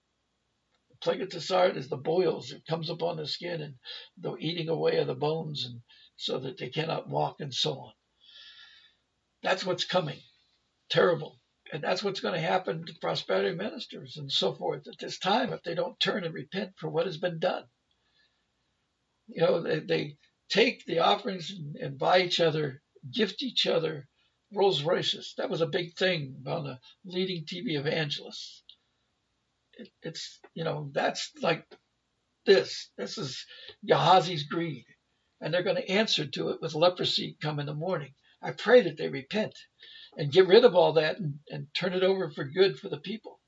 [1.03, 2.53] plague of Tisaret is the boils.
[2.53, 3.75] It comes upon the skin and
[4.19, 5.81] the eating away of the bones, and
[6.17, 7.93] so that they cannot walk and so on.
[9.43, 10.19] That's what's coming.
[10.88, 11.38] Terrible.
[11.73, 15.53] And that's what's going to happen to prosperity ministers and so forth at this time
[15.53, 17.65] if they don't turn and repent for what has been done.
[19.27, 20.17] You know, they, they
[20.51, 24.09] take the offerings and, and buy each other, gift each other
[24.55, 25.35] Rolls Royces.
[25.38, 28.62] That was a big thing on the leading TV evangelists
[29.75, 31.67] it, it's you know that's like
[32.47, 32.91] this.
[32.97, 33.45] This is
[33.87, 34.85] Gehazi's greed,
[35.41, 38.15] and they're going to answer to it with leprosy come in the morning.
[38.43, 39.55] I pray that they repent
[40.17, 42.99] and get rid of all that and, and turn it over for good for the
[42.99, 43.41] people.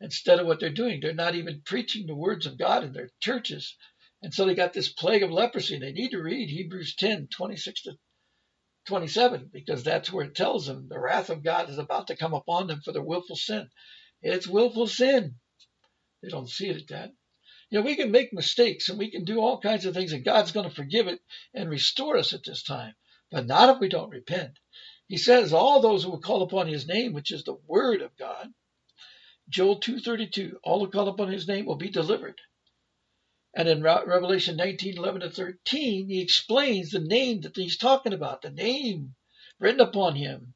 [0.00, 3.10] Instead of what they're doing, they're not even preaching the words of God in their
[3.20, 3.76] churches.
[4.22, 5.78] And so they got this plague of leprosy.
[5.78, 7.92] They need to read Hebrews 10, 26 to
[8.86, 12.34] 27, because that's where it tells them the wrath of God is about to come
[12.34, 13.70] upon them for their willful sin.
[14.22, 15.36] It's willful sin.
[16.22, 17.12] They don't see it at that.
[17.70, 20.24] You know, we can make mistakes and we can do all kinds of things, and
[20.24, 21.20] God's going to forgive it
[21.54, 22.94] and restore us at this time,
[23.30, 24.58] but not if we don't repent.
[25.08, 28.16] He says, "All those who will call upon His name, which is the Word of
[28.16, 28.52] God."
[29.48, 32.40] Joel 2:32, all who call upon His name will be delivered.
[33.54, 38.42] And in Revelation 19, 11 to 13, he explains the name that he's talking about.
[38.42, 39.14] The name
[39.58, 40.54] written upon him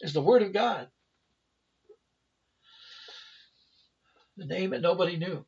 [0.00, 0.88] is the Word of God.
[4.36, 5.46] The name that nobody knew.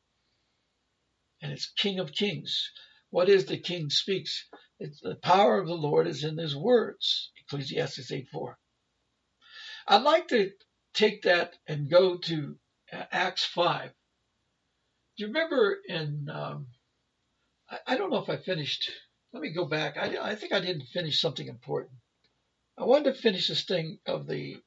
[1.41, 2.71] And it's King of Kings.
[3.11, 4.47] What is the King speaks?
[4.79, 7.31] It's the power of the Lord is in his words.
[7.37, 8.57] Ecclesiastes 8, 4.
[9.87, 10.51] I'd like to
[10.93, 12.57] take that and go to
[12.91, 13.89] Acts 5.
[13.89, 13.93] Do
[15.17, 16.67] you remember in um,
[17.69, 18.91] I, I don't know if I finished.
[19.33, 19.97] Let me go back.
[19.97, 21.93] I, I think I didn't finish something important.
[22.77, 24.57] I wanted to finish this thing of the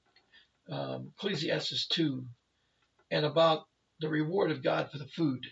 [0.70, 2.24] um, Ecclesiastes 2
[3.10, 3.64] and about
[4.00, 5.44] the reward of God for the food,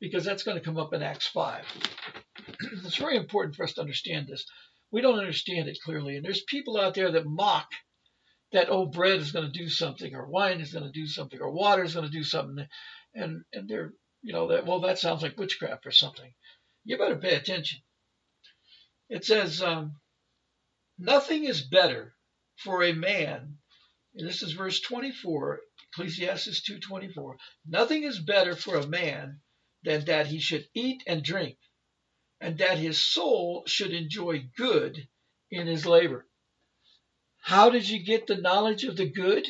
[0.00, 1.64] because that's going to come up in Acts 5.
[2.84, 4.44] it's very important for us to understand this.
[4.90, 7.68] We don't understand it clearly, and there's people out there that mock
[8.52, 11.40] that oh bread is going to do something, or wine is going to do something,
[11.40, 12.66] or water is going to do something,
[13.14, 16.32] and and they're you know that well that sounds like witchcraft or something
[16.86, 17.80] you better pay attention.
[19.08, 19.96] It says, um,
[20.98, 22.14] Nothing is better
[22.56, 23.58] for a man,
[24.14, 25.60] and this is verse 24,
[25.92, 29.40] Ecclesiastes 2.24, Nothing is better for a man
[29.82, 31.58] than that he should eat and drink,
[32.40, 35.08] and that his soul should enjoy good
[35.50, 36.24] in his labor.
[37.42, 39.46] How did you get the knowledge of the good?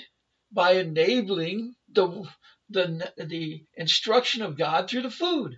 [0.51, 2.27] By enabling the,
[2.71, 5.57] the, the instruction of God through the food.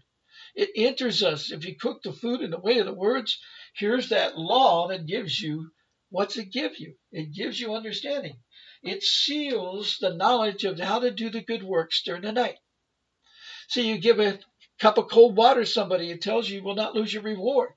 [0.58, 1.52] It enters us.
[1.52, 3.38] If you cook the food in the way of the words,
[3.76, 5.70] here's that law that gives you
[6.10, 6.96] what's it give you?
[7.12, 8.40] It gives you understanding.
[8.82, 12.56] It seals the knowledge of how to do the good works during the night.
[13.68, 14.40] So you give a
[14.80, 17.70] cup of cold water to somebody, it tells you you will not lose your reward.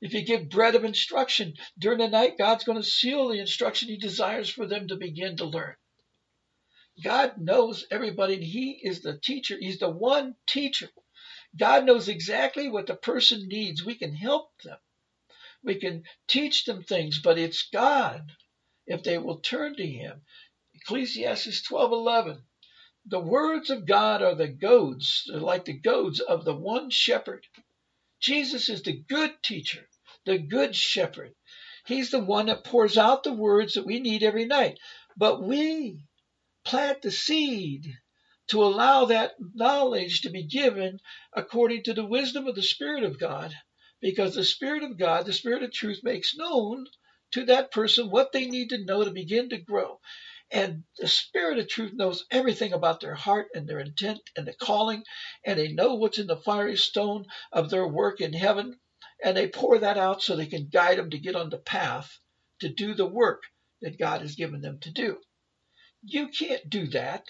[0.00, 3.90] If you give bread of instruction during the night, God's going to seal the instruction
[3.90, 5.76] He desires for them to begin to learn.
[7.04, 9.56] God knows everybody, and He is the teacher.
[9.56, 10.88] He's the one teacher
[11.56, 13.84] God knows exactly what the person needs.
[13.84, 14.78] We can help them.
[15.62, 18.30] We can teach them things, but it's God
[18.86, 20.22] if they will turn to him.
[20.74, 22.42] Ecclesiastes 12:11
[23.06, 27.46] The words of God are the goads, like the goads of the one shepherd.
[28.20, 29.88] Jesus is the good teacher,
[30.24, 31.34] the good shepherd.
[31.86, 34.78] He's the one that pours out the words that we need every night.
[35.16, 36.04] But we
[36.64, 37.98] plant the seed
[38.48, 41.00] to allow that knowledge to be given
[41.32, 43.54] according to the wisdom of the Spirit of God,
[44.00, 46.86] because the Spirit of God, the Spirit of truth, makes known
[47.32, 49.98] to that person what they need to know to begin to grow.
[50.50, 54.52] And the Spirit of truth knows everything about their heart and their intent and the
[54.52, 55.04] calling,
[55.44, 58.78] and they know what's in the fiery stone of their work in heaven,
[59.24, 62.18] and they pour that out so they can guide them to get on the path
[62.60, 63.42] to do the work
[63.80, 65.18] that God has given them to do.
[66.02, 67.24] You can't do that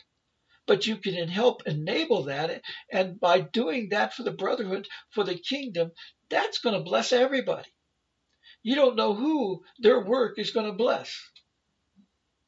[0.66, 2.62] but you can help enable that.
[2.90, 5.92] And by doing that for the brotherhood, for the kingdom,
[6.30, 7.68] that's going to bless everybody.
[8.62, 11.14] You don't know who their work is going to bless,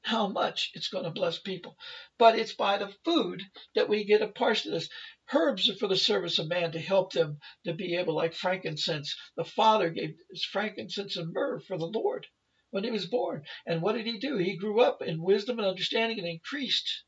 [0.01, 1.77] how much it's going to bless people.
[2.19, 3.43] But it's by the food
[3.75, 4.89] that we get a part of this.
[5.35, 9.15] Herbs are for the service of man to help them to be able, like frankincense.
[9.37, 10.15] The Father gave
[10.53, 12.27] frankincense and myrrh for the Lord
[12.71, 13.45] when he was born.
[13.67, 14.39] And what did he do?
[14.39, 17.03] He grew up in wisdom and understanding and increased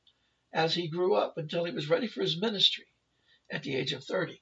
[0.53, 2.87] as he grew up until he was ready for his ministry
[3.51, 4.41] at the age of 30.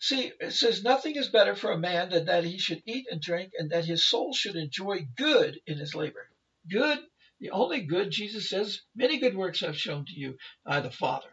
[0.00, 3.20] See, it says, Nothing is better for a man than that he should eat and
[3.20, 6.30] drink, and that his soul should enjoy good in his labor.
[6.70, 7.00] Good,
[7.40, 11.30] the only good, Jesus says, Many good works I've shown to you, I the Father.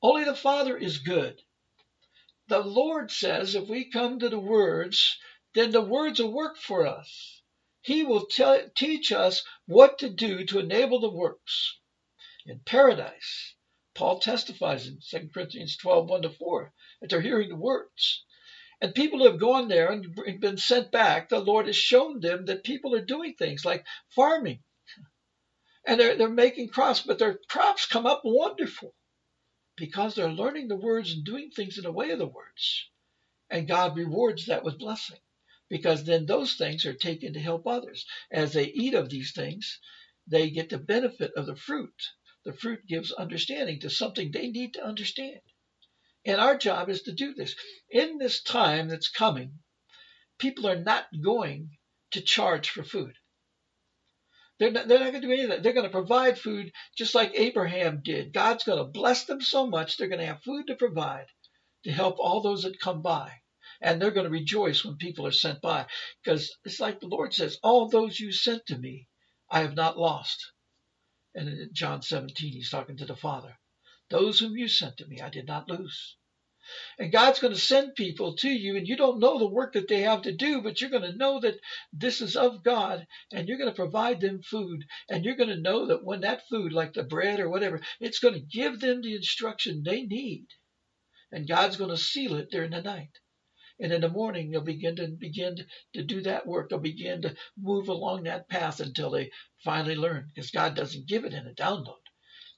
[0.00, 1.42] Only the Father is good.
[2.48, 5.18] The Lord says, if we come to the words,
[5.54, 7.37] then the words will work for us.
[7.88, 11.78] He will tell, teach us what to do to enable the works.
[12.44, 13.54] In paradise,
[13.94, 18.26] Paul testifies in 2 Corinthians 12, 1 to 4, that they're hearing the words.
[18.82, 22.44] And people who have gone there and been sent back, the Lord has shown them
[22.44, 24.62] that people are doing things like farming.
[25.86, 28.94] And they're, they're making crops, but their crops come up wonderful
[29.76, 32.90] because they're learning the words and doing things in the way of the words.
[33.48, 35.20] And God rewards that with blessing
[35.68, 38.06] because then those things are taken to help others.
[38.30, 39.78] As they eat of these things,
[40.26, 41.94] they get the benefit of the fruit.
[42.44, 45.40] The fruit gives understanding to something they need to understand.
[46.24, 47.54] And our job is to do this.
[47.90, 49.58] In this time that's coming,
[50.38, 51.76] people are not going
[52.12, 53.14] to charge for food.
[54.58, 55.62] They're not, they're not going to do any of that.
[55.62, 58.32] They're going to provide food just like Abraham did.
[58.32, 61.26] God's going to bless them so much they're going to have food to provide
[61.84, 63.32] to help all those that come by.
[63.80, 65.86] And they're going to rejoice when people are sent by.
[66.22, 69.08] Because it's like the Lord says, All those you sent to me,
[69.50, 70.52] I have not lost.
[71.34, 73.58] And in John 17, he's talking to the Father.
[74.10, 76.16] Those whom you sent to me, I did not lose.
[76.98, 79.88] And God's going to send people to you, and you don't know the work that
[79.88, 81.58] they have to do, but you're going to know that
[81.92, 84.84] this is of God, and you're going to provide them food.
[85.08, 88.18] And you're going to know that when that food, like the bread or whatever, it's
[88.18, 90.48] going to give them the instruction they need.
[91.32, 93.12] And God's going to seal it during the night.
[93.80, 95.56] And in the morning, they'll begin to begin
[95.94, 96.70] to do that work.
[96.70, 99.30] They'll begin to move along that path until they
[99.64, 101.96] finally learn, because God doesn't give it in a download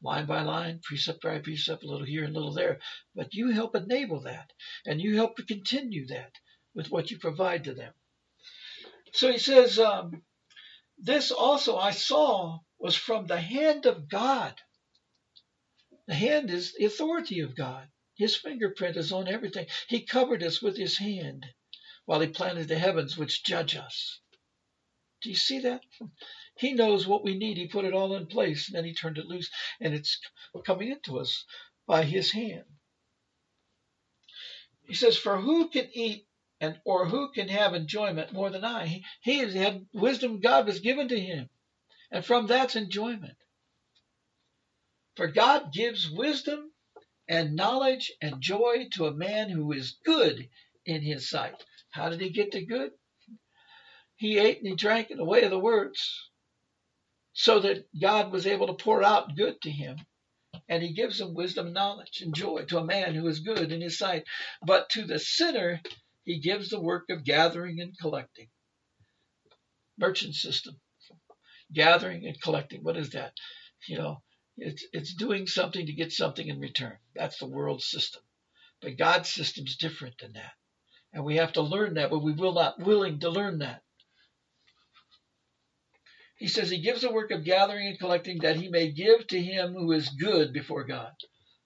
[0.03, 2.79] line by line, precept by precept, a little here and a little there.
[3.15, 4.51] But you help enable that,
[4.87, 6.33] and you help to continue that
[6.75, 7.93] with what you provide to them.
[9.13, 10.23] So he says, um,
[10.99, 14.55] This also I saw was from the hand of God.
[16.07, 17.87] The hand is the authority of God.
[18.21, 19.67] His fingerprint is on everything.
[19.89, 21.47] He covered us with his hand
[22.05, 24.21] while he planted the heavens which judge us.
[25.23, 25.81] Do you see that?
[26.59, 27.57] He knows what we need.
[27.57, 29.49] He put it all in place, and then he turned it loose,
[29.81, 30.21] and it's
[30.67, 31.47] coming into us
[31.87, 32.67] by his hand.
[34.87, 36.27] He says, For who can eat
[36.61, 38.85] and or who can have enjoyment more than I?
[38.87, 41.49] He, he has had wisdom God was given to him.
[42.11, 43.39] And from that's enjoyment.
[45.17, 46.71] For God gives wisdom
[47.31, 50.49] and knowledge and joy to a man who is good
[50.85, 51.55] in his sight.
[51.93, 52.91] How did he get to good?
[54.17, 56.31] He ate and he drank in the way of the words
[57.33, 59.97] so that God was able to pour out good to him.
[60.69, 63.81] And he gives him wisdom, knowledge, and joy to a man who is good in
[63.81, 64.25] his sight.
[64.67, 65.81] But to the sinner,
[66.25, 68.49] he gives the work of gathering and collecting.
[69.99, 70.75] Merchant system.
[71.73, 72.83] Gathering and collecting.
[72.83, 73.33] What is that?
[73.89, 74.23] You know,
[74.61, 76.97] it's, it's doing something to get something in return.
[77.15, 78.23] That's the world system.
[78.83, 80.53] But God's system is different than that.
[81.13, 83.83] And we have to learn that, but we will not willing to learn that.
[86.37, 89.41] He says he gives the work of gathering and collecting that he may give to
[89.43, 91.13] him who is good before God.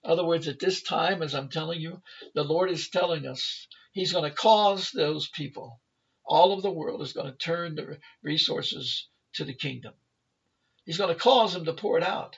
[0.03, 2.01] In other words, at this time, as I'm telling you,
[2.33, 5.79] the Lord is telling us he's going to cause those people,
[6.25, 9.93] all of the world is going to turn the resources to the kingdom.
[10.85, 12.37] He's going to cause them to pour it out.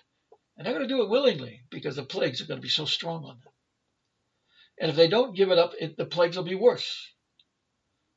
[0.58, 2.86] And they're going to do it willingly because the plagues are going to be so
[2.86, 3.54] strong on them.
[4.80, 7.14] And if they don't give it up, it, the plagues will be worse.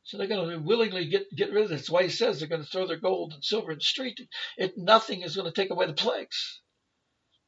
[0.05, 1.77] So they're going to willingly get, get rid of it.
[1.77, 4.19] That's why he says they're going to throw their gold and silver in the street.
[4.57, 6.61] It, nothing is going to take away the plagues.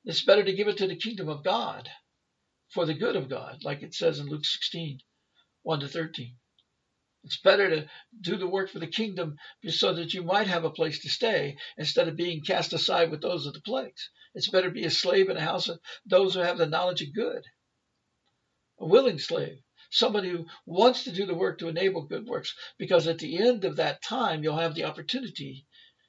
[0.04, 1.88] It's better to give it to the kingdom of God
[2.70, 4.98] for the good of God, like it says in Luke 16,
[5.62, 6.36] 1 to 13.
[7.24, 7.88] It's better to
[8.20, 9.36] do the work for the kingdom
[9.68, 13.22] so that you might have a place to stay instead of being cast aside with
[13.22, 14.10] those of the plagues.
[14.34, 17.02] It's better to be a slave in a house of those who have the knowledge
[17.02, 17.44] of good,
[18.78, 19.62] a willing slave.
[19.90, 23.64] Somebody who wants to do the work to enable good works, because at the end
[23.64, 25.66] of that time, you'll have the opportunity,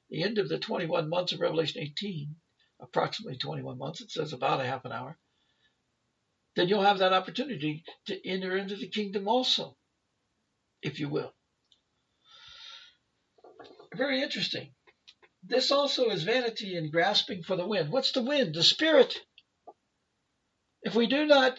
[0.09, 2.35] the end of the 21 months of Revelation 18,
[2.79, 5.19] approximately 21 months, it says about a half an hour,
[6.55, 9.77] then you'll have that opportunity to enter into the kingdom also,
[10.83, 11.33] if you will.
[13.95, 14.73] Very interesting.
[15.43, 17.91] This also is vanity and grasping for the wind.
[17.91, 18.55] What's the wind?
[18.55, 19.17] The spirit.
[20.83, 21.57] If we do not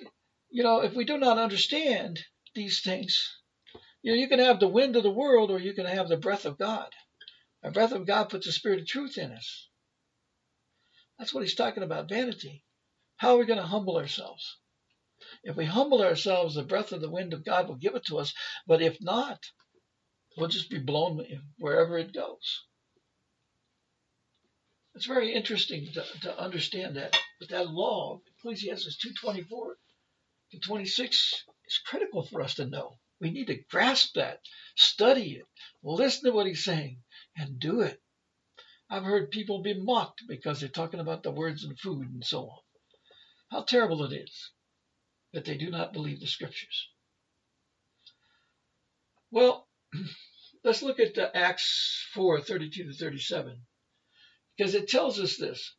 [0.55, 2.21] you know, if we do not understand
[2.55, 3.41] these things,
[4.03, 6.17] you know, you can have the wind of the world or you can have the
[6.17, 6.87] breath of God.
[7.65, 9.69] The breath of God puts the spirit of truth in us.
[11.19, 12.63] That's what he's talking about, vanity.
[13.17, 14.59] How are we going to humble ourselves?
[15.43, 18.19] If we humble ourselves, the breath of the wind of God will give it to
[18.19, 18.33] us.
[18.67, 19.41] But if not,
[20.37, 21.25] we'll just be blown
[21.59, 22.65] wherever it goes.
[24.95, 27.19] It's very interesting to, to understand that.
[27.41, 29.75] But that law, Ecclesiastes 2.24,
[30.53, 32.99] to 26 is critical for us to know.
[33.21, 34.41] We need to grasp that,
[34.77, 35.47] study it,
[35.83, 37.03] listen to what he's saying,
[37.37, 38.01] and do it.
[38.89, 42.51] I've heard people be mocked because they're talking about the words and food and so
[42.51, 42.59] on.
[43.51, 44.51] How terrible it is
[45.35, 46.89] that they do not believe the scriptures.
[49.31, 49.69] Well,
[50.65, 53.61] let's look at Acts 4 32 to 37
[54.57, 55.75] because it tells us this.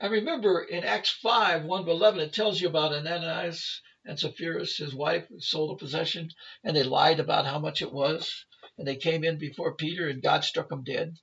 [0.00, 4.60] And remember in Acts 5, 1 to 11, it tells you about Ananias and Sapphira,
[4.60, 6.30] his wife, sold a possession,
[6.62, 8.46] and they lied about how much it was.
[8.78, 11.16] And they came in before Peter, and God struck them dead.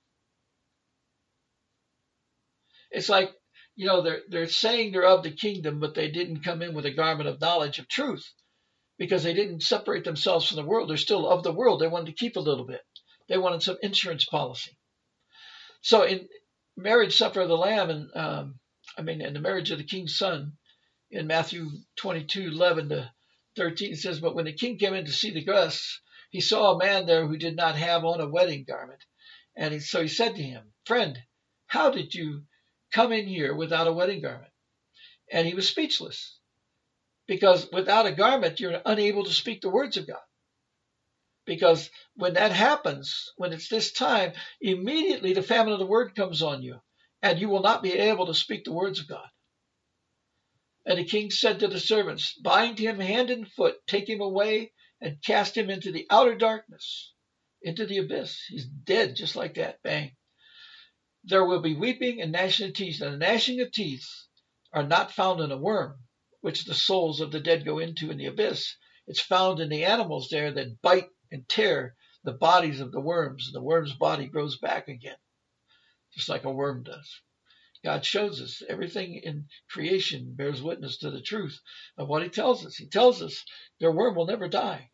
[2.92, 3.34] It's like,
[3.76, 6.86] you know, they're, they're saying they're of the kingdom, but they didn't come in with
[6.86, 8.26] a garment of knowledge of truth
[8.98, 10.90] because they didn't separate themselves from the world.
[10.90, 11.82] They're still of the world.
[11.82, 12.82] They wanted to keep a little bit,
[13.28, 14.78] they wanted some insurance policy.
[15.82, 16.28] So in
[16.78, 18.60] marriage supper of the Lamb, and um,
[18.98, 20.54] I mean, in the marriage of the king's son,
[21.12, 23.12] in Matthew 22, 11 to
[23.58, 26.74] 13, it says, But when the king came in to see the guests, he saw
[26.74, 29.02] a man there who did not have on a wedding garment.
[29.56, 31.18] And so he said to him, Friend,
[31.68, 32.44] how did you
[32.96, 34.52] come in here without a wedding garment?
[35.30, 36.40] And he was speechless
[37.28, 40.22] because without a garment, you're unable to speak the words of God.
[41.46, 44.32] Because when that happens, when it's this time,
[44.62, 46.80] immediately the famine of the word comes on you,
[47.22, 49.28] and you will not be able to speak the words of God.
[50.86, 54.72] And the king said to the servants, Bind him hand and foot, take him away,
[55.02, 57.14] and cast him into the outer darkness,
[57.62, 58.44] into the abyss.
[58.48, 59.82] He's dead just like that.
[59.84, 60.16] Bang.
[61.28, 64.08] There will be weeping and gnashing of teeth, and the gnashing of teeth
[64.72, 66.04] are not found in a worm,
[66.42, 68.76] which the souls of the dead go into in the abyss.
[69.08, 73.48] It's found in the animals there that bite and tear the bodies of the worms,
[73.48, 75.18] and the worm's body grows back again,
[76.14, 77.22] just like a worm does.
[77.84, 81.60] God shows us everything in creation bears witness to the truth
[81.98, 82.76] of what He tells us.
[82.76, 83.44] He tells us
[83.80, 84.92] their worm will never die.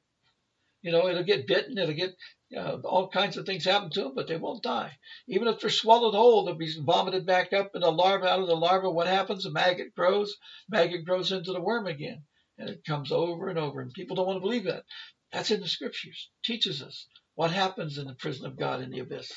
[0.82, 2.16] You know, it'll get bitten, it'll get
[2.58, 4.98] uh, all kinds of things happen to them, but they won't die.
[5.28, 8.28] Even if they're swallowed whole, they'll be vomited back up in the larva.
[8.28, 9.46] Out of the larva, what happens?
[9.46, 10.36] A maggot grows.
[10.70, 12.24] Maggot grows into the worm again,
[12.58, 13.82] and it comes over and over.
[13.82, 14.84] And people don't want to believe that.
[15.32, 16.30] That's in the scriptures.
[16.44, 19.32] Teaches us what happens in the prison of God in the abyss.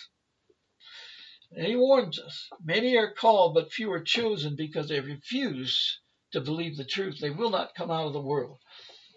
[1.52, 6.00] And he warns us many are called, but few are chosen because they refuse
[6.32, 7.18] to believe the truth.
[7.20, 8.58] They will not come out of the world.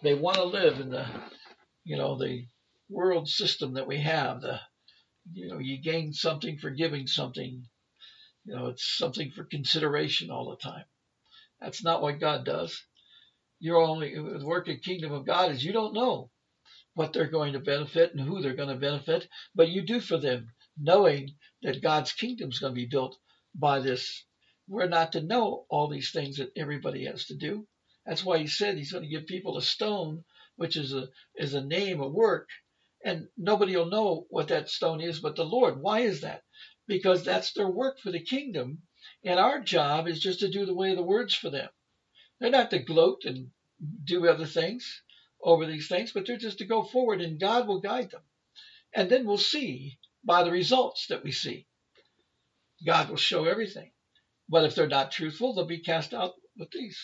[0.03, 1.07] They want to live in the,
[1.83, 2.45] you know, the
[2.89, 4.41] world system that we have.
[4.41, 4.59] The,
[5.33, 7.65] you know, you gain something for giving something.
[8.45, 10.85] You know, it's something for consideration all the time.
[11.59, 12.81] That's not what God does.
[13.59, 16.29] You're only the work of kingdom of God is you don't know
[16.93, 20.17] what they're going to benefit and who they're going to benefit, but you do for
[20.17, 23.17] them, knowing that God's kingdom is going to be built
[23.53, 24.23] by this.
[24.67, 27.67] We're not to know all these things that everybody has to do.
[28.05, 30.23] That's why he said he's going to give people a stone,
[30.55, 32.49] which is a is a name, a work,
[33.07, 35.79] and nobody will know what that stone is but the Lord.
[35.79, 36.43] Why is that?
[36.87, 38.81] Because that's their work for the kingdom,
[39.23, 41.69] and our job is just to do the way of the words for them.
[42.39, 43.51] They're not to gloat and
[44.03, 45.01] do other things
[45.41, 48.23] over these things, but they're just to go forward and God will guide them.
[48.93, 51.65] And then we'll see by the results that we see.
[52.85, 53.91] God will show everything.
[54.49, 56.99] But if they're not truthful, they'll be cast out with these.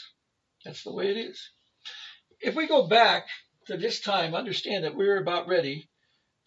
[0.65, 1.49] That's the way it is.
[2.41, 3.27] If we go back
[3.67, 5.87] to this time, understand that we're about ready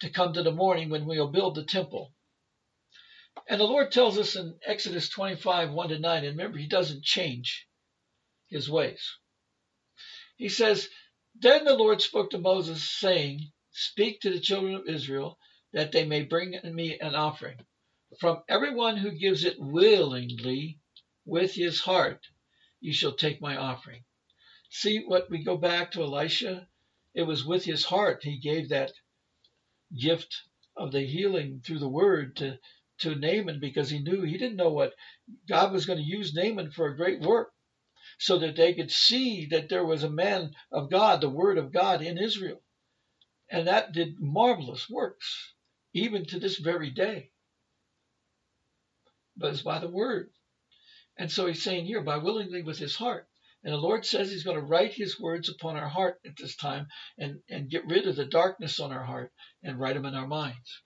[0.01, 2.13] to come to the morning when we'll build the temple.
[3.49, 7.03] And the Lord tells us in Exodus 25, 1 to 9, and remember, He doesn't
[7.03, 7.67] change
[8.49, 9.17] His ways.
[10.37, 10.89] He says,
[11.39, 15.37] then the Lord spoke to Moses, saying, Speak to the children of Israel,
[15.71, 17.57] that they may bring me an offering.
[18.19, 20.79] From everyone who gives it willingly
[21.25, 22.25] with his heart,
[22.79, 24.03] you shall take my offering.
[24.69, 26.67] See what we go back to Elisha?
[27.13, 28.93] It was with his heart he gave that
[29.95, 30.43] gift
[30.75, 32.57] of the healing through the word to,
[32.99, 34.93] to Naaman because he knew he didn't know what
[35.47, 37.51] God was going to use Naaman for a great work
[38.19, 41.71] so that they could see that there was a man of God, the Word of
[41.71, 42.61] God in Israel.
[43.49, 45.53] And that did marvelous works,
[45.93, 47.31] even to this very day.
[49.35, 50.31] But it's by the Word.
[51.17, 53.27] And so he's saying here, by willingly with his heart.
[53.63, 56.55] And the Lord says he's going to write his words upon our heart at this
[56.55, 56.87] time
[57.17, 59.33] and, and get rid of the darkness on our heart
[59.63, 60.81] and write them in our minds.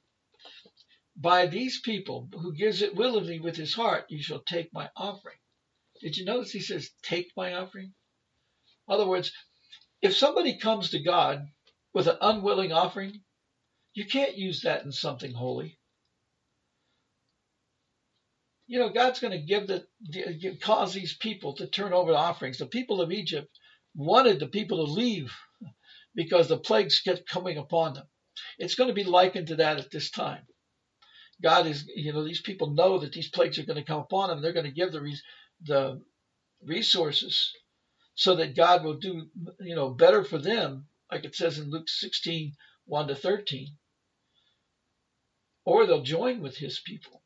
[1.15, 5.37] By these people who gives it willingly with his heart, you shall take my offering.
[5.99, 7.93] Did you notice he says, Take my offering?
[8.87, 9.31] In other words,
[10.01, 11.45] if somebody comes to God
[11.93, 13.23] with an unwilling offering,
[13.93, 15.77] you can't use that in something holy.
[18.71, 19.83] You know, God's going to give the
[20.61, 22.57] cause these people to turn over the offerings.
[22.57, 23.49] The people of Egypt
[23.97, 25.35] wanted the people to leave
[26.15, 28.05] because the plagues kept coming upon them.
[28.57, 30.43] It's going to be likened to that at this time.
[31.43, 34.29] God is, you know, these people know that these plagues are going to come upon
[34.29, 34.41] them.
[34.41, 35.17] They're going to give the
[35.63, 36.01] the
[36.63, 37.51] resources
[38.15, 39.27] so that God will do,
[39.59, 42.53] you know, better for them, like it says in Luke 16,
[42.85, 43.67] 1 to 13.
[45.65, 47.20] Or they'll join with his people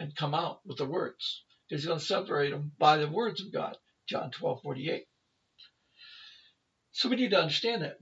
[0.00, 1.44] and come out with the words.
[1.68, 3.76] He's going to separate them by the words of God,
[4.08, 5.06] John 12, 48.
[6.90, 7.98] So we need to understand that.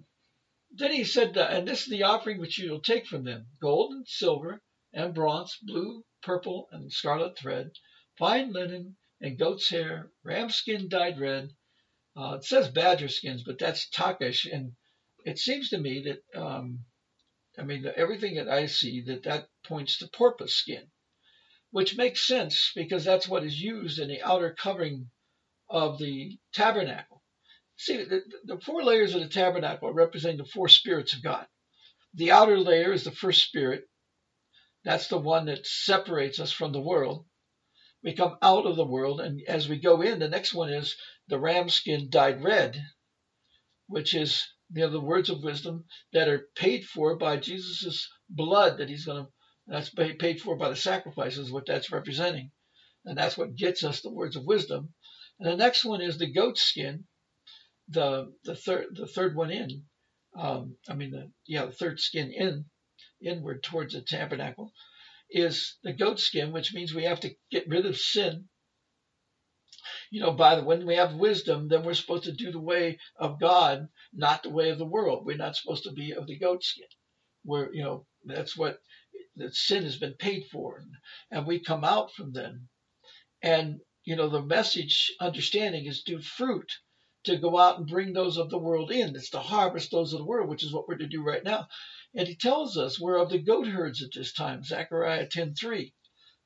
[0.71, 3.93] Then he said, and this is the offering which you will take from them gold
[3.93, 7.73] and silver and bronze, blue, purple, and scarlet thread,
[8.17, 11.51] fine linen, and goat's hair, ram skin dyed red.
[12.17, 14.73] Uh, it says badger skins, but that's takish, and
[15.25, 16.85] it seems to me that um,
[17.59, 20.91] I mean everything that I see that that points to porpoise skin.
[21.71, 25.11] Which makes sense because that's what is used in the outer covering
[25.69, 27.23] of the tabernacle.
[27.77, 31.47] See, the, the four layers of the tabernacle are representing the four spirits of God.
[32.14, 33.85] The outer layer is the first spirit.
[34.85, 37.27] That's the one that separates us from the world.
[38.03, 40.97] We come out of the world, and as we go in, the next one is
[41.27, 42.81] the ram skin dyed red,
[43.89, 48.79] which is you know, the words of wisdom that are paid for by Jesus' blood
[48.79, 49.31] that he's going to,
[49.69, 52.51] that's paid for by the sacrifices, what that's representing.
[53.05, 54.95] And that's what gets us the words of wisdom.
[55.39, 57.05] And the next one is the goat skin,
[57.89, 59.85] the the third the third one in.
[60.37, 62.64] Um, I mean the yeah the third skin in
[63.23, 64.73] inward towards the tabernacle
[65.31, 68.49] is the goat skin, which means we have to get rid of sin.
[70.11, 72.99] You know, by the when we have wisdom, then we're supposed to do the way
[73.16, 75.27] of God, not the way of the world.
[75.27, 76.89] We're not supposed to be of the goat skin.
[77.45, 78.79] We're you know that's what
[79.39, 80.84] that sin has been paid for,
[81.30, 82.68] and we come out from them.
[83.43, 86.70] And you know the message understanding is do fruit
[87.24, 89.14] to go out and bring those of the world in.
[89.14, 91.68] It's to harvest those of the world, which is what we're to do right now.
[92.14, 95.93] And he tells us we're of the goat herds at this time, Zechariah 10:3.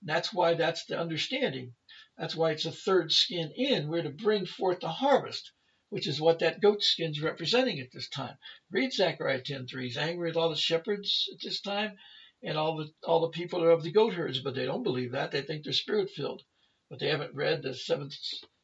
[0.02, 1.74] That's why that's the understanding.
[2.18, 3.88] That's why it's a third skin in.
[3.88, 5.52] We're to bring forth the harvest,
[5.90, 8.36] which is what that goat skin's representing at this time.
[8.70, 9.84] Read Zechariah 10:3.
[9.84, 11.96] He's angry with all the shepherds at this time,
[12.42, 15.12] and all the all the people are of the goat herds, but they don't believe
[15.12, 15.32] that.
[15.32, 16.42] They think they're spirit filled,
[16.90, 18.14] but they haven't read the seventh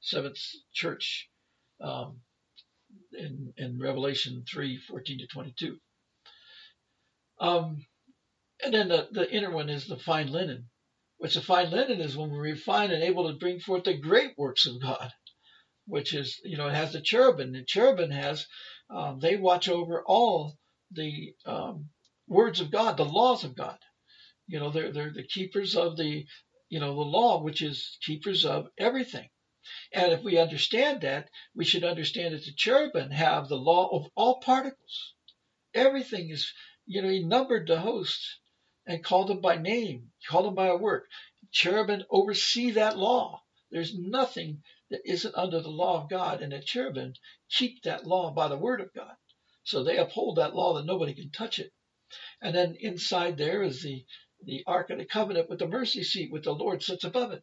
[0.00, 0.38] seventh
[0.74, 1.28] church
[1.82, 2.18] um,
[3.12, 5.78] in, in Revelation three fourteen to 22.
[7.40, 7.84] Um,
[8.64, 10.68] and then the, the inner one is the fine linen,
[11.18, 14.32] which the fine linen is when we're refined and able to bring forth the great
[14.38, 15.12] works of God,
[15.86, 17.52] which is, you know, it has the cherubim.
[17.52, 18.46] The cherubim has,
[18.90, 20.54] um, they watch over all
[20.92, 21.86] the um,
[22.28, 23.78] words of God, the laws of God.
[24.46, 26.26] You know, they're, they're the keepers of the,
[26.68, 29.28] you know, the law, which is keepers of everything.
[29.92, 34.10] And if we understand that, we should understand that the cherubim have the law of
[34.14, 35.14] all particles.
[35.74, 36.52] Everything is,
[36.86, 38.38] you know, he numbered the hosts
[38.86, 41.06] and called them by name, called them by a work.
[41.52, 43.42] Cherubim oversee that law.
[43.70, 47.12] There's nothing that isn't under the law of God, and the cherubim
[47.50, 49.14] keep that law by the word of God.
[49.64, 51.72] So they uphold that law that nobody can touch it.
[52.40, 54.04] And then inside there is the,
[54.44, 57.42] the Ark of the Covenant with the mercy seat, with the Lord sits above it.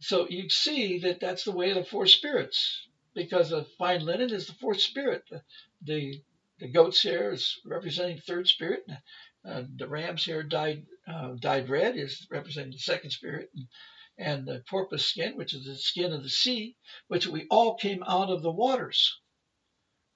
[0.00, 4.30] So you see that that's the way of the four spirits, because the fine linen
[4.30, 5.24] is the fourth spirit.
[5.30, 5.42] The
[5.82, 6.22] the,
[6.60, 8.84] the goat's hair is representing third spirit.
[9.44, 13.66] Uh, the ram's hair dyed uh, dyed red is representing the second spirit, and,
[14.18, 16.76] and the porpoise skin, which is the skin of the sea,
[17.08, 19.18] which we all came out of the waters.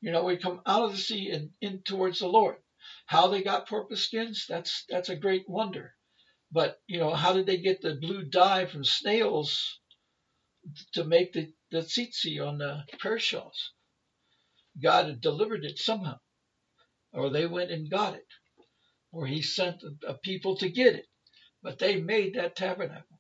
[0.01, 2.57] You know, we come out of the sea and in towards the Lord.
[3.11, 5.95] How they got porpoise skins, that's that's a great wonder.
[6.53, 9.81] But you know, how did they get the blue dye from snails
[10.95, 13.73] to make the, the tsitsi on the prayer shawls?
[14.83, 16.19] God had delivered it somehow,
[17.13, 18.29] or they went and got it,
[19.13, 21.07] or He sent a, a people to get it.
[21.63, 23.19] But they made that tabernacle,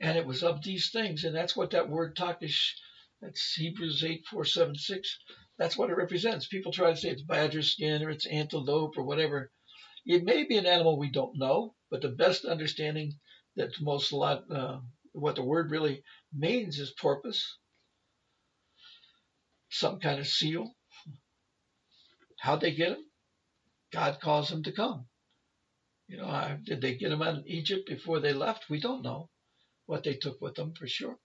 [0.00, 2.74] and it was of these things, and that's what that word takish,
[3.22, 5.18] that's Hebrews eight four seven six.
[5.58, 6.46] That's what it represents.
[6.46, 9.50] People try to say it's badger skin or it's antelope or whatever.
[10.04, 13.12] It may be an animal we don't know, but the best understanding
[13.56, 14.80] that most lot uh,
[15.12, 16.02] what the word really
[16.32, 17.56] means is porpoise,
[19.70, 20.76] some kind of seal.
[22.38, 23.10] How'd they get them?
[23.92, 25.06] God caused them to come.
[26.06, 28.68] You know, did they get them out of Egypt before they left?
[28.68, 29.30] We don't know
[29.86, 31.18] what they took with them for sure.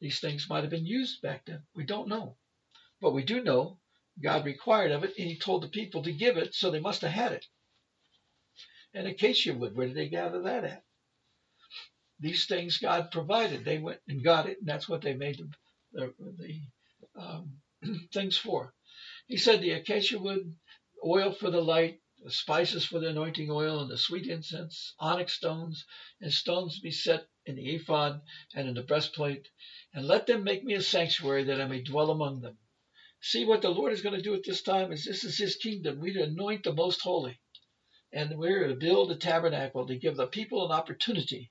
[0.00, 1.62] These things might have been used back then.
[1.74, 2.36] We don't know.
[3.00, 3.78] But we do know
[4.22, 7.02] God required of it, and He told the people to give it, so they must
[7.02, 7.46] have had it
[8.96, 9.76] and acacia wood.
[9.76, 10.82] Where did they gather that at?
[12.18, 13.64] These things God provided.
[13.64, 15.38] They went and got it, and that's what they made
[15.92, 17.60] the, the, the um,
[18.12, 18.72] things for.
[19.26, 20.54] He said the acacia wood,
[21.04, 25.34] oil for the light, the spices for the anointing oil, and the sweet incense, onyx
[25.34, 25.84] stones,
[26.22, 28.22] and stones be set in the ephod
[28.54, 29.46] and in the breastplate,
[29.92, 32.56] and let them make me a sanctuary that I may dwell among them.
[33.28, 35.56] See what the Lord is going to do at this time is this is his
[35.56, 35.98] kingdom.
[35.98, 37.36] We anoint the most holy
[38.12, 41.50] and we're to build a tabernacle to give the people an opportunity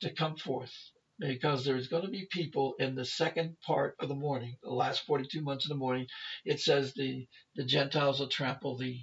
[0.00, 0.72] to come forth
[1.18, 5.04] because there's going to be people in the second part of the morning, the last
[5.04, 6.06] 42 months of the morning.
[6.46, 8.98] It says the, the Gentiles will trample the,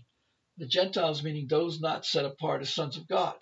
[0.57, 3.35] the Gentiles, meaning those not set apart as sons of God.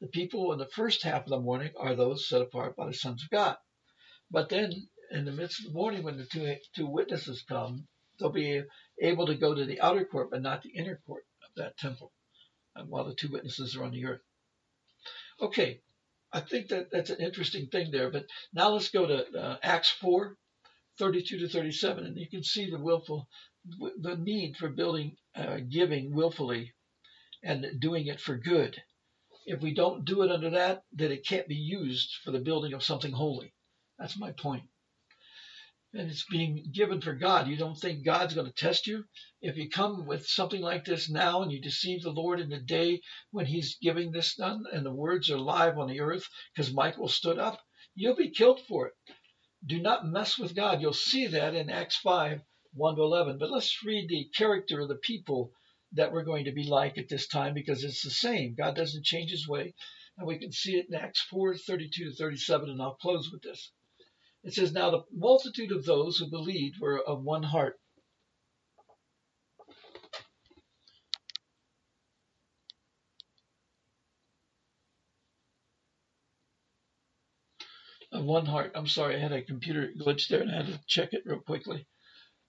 [0.00, 2.94] The people in the first half of the morning are those set apart by the
[2.94, 3.58] sons of God.
[4.30, 7.86] But then in the midst of the morning, when the two, two witnesses come,
[8.18, 8.62] they'll be
[9.00, 12.12] able to go to the outer court, but not the inner court of that temple
[12.86, 14.20] while the two witnesses are on the earth.
[15.40, 15.80] Okay,
[16.32, 18.10] I think that that's an interesting thing there.
[18.10, 20.36] But now let's go to uh, Acts 4,
[20.98, 23.28] 32 to 37, and you can see the willful,
[24.00, 26.74] the need for building, uh, giving willfully,
[27.42, 28.80] and doing it for good.
[29.46, 32.74] If we don't do it under that, then it can't be used for the building
[32.74, 33.54] of something holy.
[33.98, 34.64] That's my point
[35.94, 37.48] and it's being given for God.
[37.48, 39.04] You don't think God's going to test you?
[39.40, 42.60] If you come with something like this now and you deceive the Lord in the
[42.60, 46.74] day when He's giving this done and the words are live on the earth because
[46.74, 47.62] Michael stood up,
[47.94, 48.94] you'll be killed for it.
[49.64, 50.82] Do not mess with God.
[50.82, 52.42] You'll see that in Acts 5
[52.74, 53.38] 1 to 11.
[53.38, 55.52] But let's read the character of the people
[55.92, 58.54] that we're going to be like at this time because it's the same.
[58.54, 59.74] God doesn't change His way.
[60.18, 62.68] And we can see it in Acts 4 32 to 37.
[62.68, 63.72] And I'll close with this.
[64.44, 67.78] It says, Now the multitude of those who believed were of one heart.
[78.10, 78.72] Of one heart.
[78.74, 81.40] I'm sorry, I had a computer glitch there and I had to check it real
[81.40, 81.86] quickly.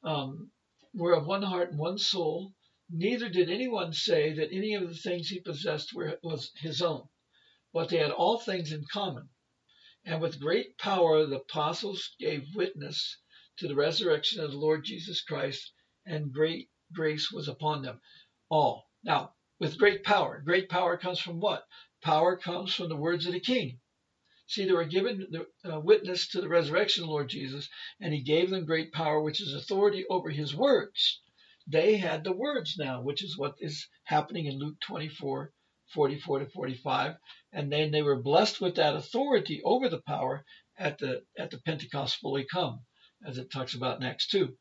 [0.04, 0.52] Um,
[0.94, 2.54] were of one heart and one soul.
[2.90, 7.08] Neither did anyone say that any of the things he possessed were was his own,
[7.74, 9.30] but they had all things in common.
[10.06, 13.18] And with great power the apostles gave witness
[13.58, 15.74] to the resurrection of the Lord Jesus Christ,
[16.06, 18.00] and great grace was upon them
[18.50, 18.90] all.
[19.04, 21.68] Now, with great power, great power comes from what?
[22.02, 23.82] Power comes from the words of the king.
[24.48, 27.70] See, they were given the uh, witness to the resurrection of the Lord Jesus,
[28.00, 31.22] and he gave them great power, which is authority over his words.
[31.68, 35.54] They had the words now, which is what is happening in Luke 24
[35.94, 37.16] 44 to 45,
[37.54, 40.46] and then they were blessed with that authority over the power
[40.78, 42.82] at the at the Pentecost fully come,
[43.26, 44.56] as it talks about Acts 2.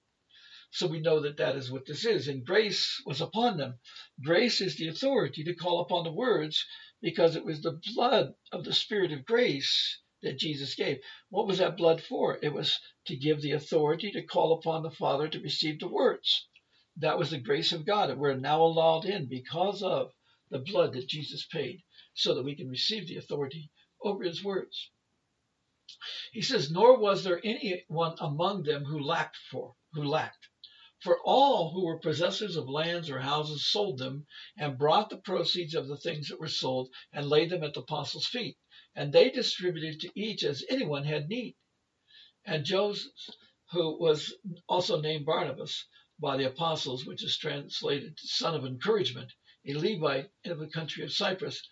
[0.70, 3.78] So we know that that is what this is, and grace was upon them.
[4.22, 6.66] Grace is the authority to call upon the words
[7.00, 10.98] because it was the blood of the Spirit of grace that Jesus gave.
[11.30, 12.38] What was that blood for?
[12.42, 16.46] It was to give the authority to call upon the Father to receive the words.
[16.96, 20.12] That was the grace of God we're now allowed in because of
[20.50, 21.82] the blood that Jesus paid
[22.14, 23.70] so that we can receive the authority
[24.02, 24.90] over his words.
[26.32, 30.48] He says, Nor was there any one among them who lacked for who lacked.
[31.00, 34.26] For all who were possessors of lands or houses sold them
[34.56, 37.80] and brought the proceeds of the things that were sold and laid them at the
[37.80, 38.58] apostles' feet.
[38.94, 41.56] And they distributed to each as anyone had need.
[42.44, 43.12] And Joseph,
[43.70, 44.34] who was
[44.68, 45.86] also named Barnabas
[46.18, 49.32] by the apostles, which is translated son of encouragement,
[49.68, 51.62] a Levite in the country of Cyprus,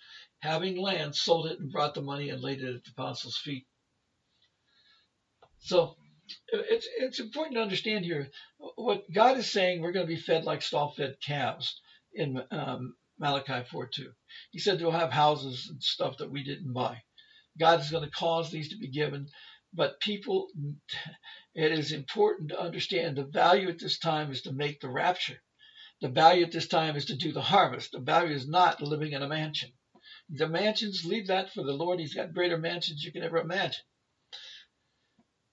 [0.41, 3.67] having land, sold it and brought the money and laid it at the apostles' feet.
[5.59, 5.97] So
[6.53, 8.29] it's it's important to understand here
[8.77, 9.81] what God is saying.
[9.81, 11.81] We're going to be fed like stall-fed calves
[12.15, 14.07] in um, Malachi 4:2.
[14.51, 17.03] He said they'll have houses and stuff that we didn't buy.
[17.59, 19.27] God is going to cause these to be given,
[19.73, 20.49] but people,
[21.55, 25.39] it is important to understand the value at this time is to make the rapture.
[26.03, 27.93] The value at this time is to do the harvest.
[27.93, 29.73] The value is not living in a mansion.
[30.29, 32.01] The mansions, leave that for the Lord.
[32.01, 33.85] He's got greater mansions you can ever imagine.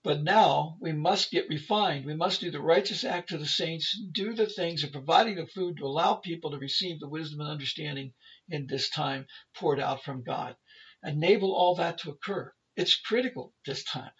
[0.03, 2.05] But now we must get refined.
[2.05, 5.47] We must do the righteous act of the saints, do the things of providing the
[5.47, 8.13] food to allow people to receive the wisdom and understanding
[8.49, 10.57] in this time poured out from God.
[11.03, 12.53] Enable all that to occur.
[12.75, 14.11] It's critical this time.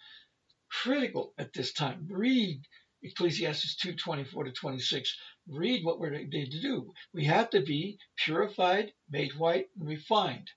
[0.70, 2.08] Critical at this time.
[2.10, 2.62] Read
[3.02, 5.14] Ecclesiastes 2 24 to 26
[5.46, 6.94] read what we're to do.
[7.12, 10.50] We have to be purified, made white, and refined.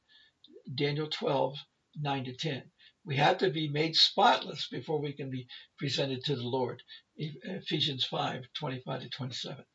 [0.74, 1.58] Daniel 12,
[1.96, 2.72] 9 to 10.
[3.04, 6.84] We have to be made spotless before we can be presented to the Lord.
[7.18, 9.66] Ephesians 5, 25 to 27.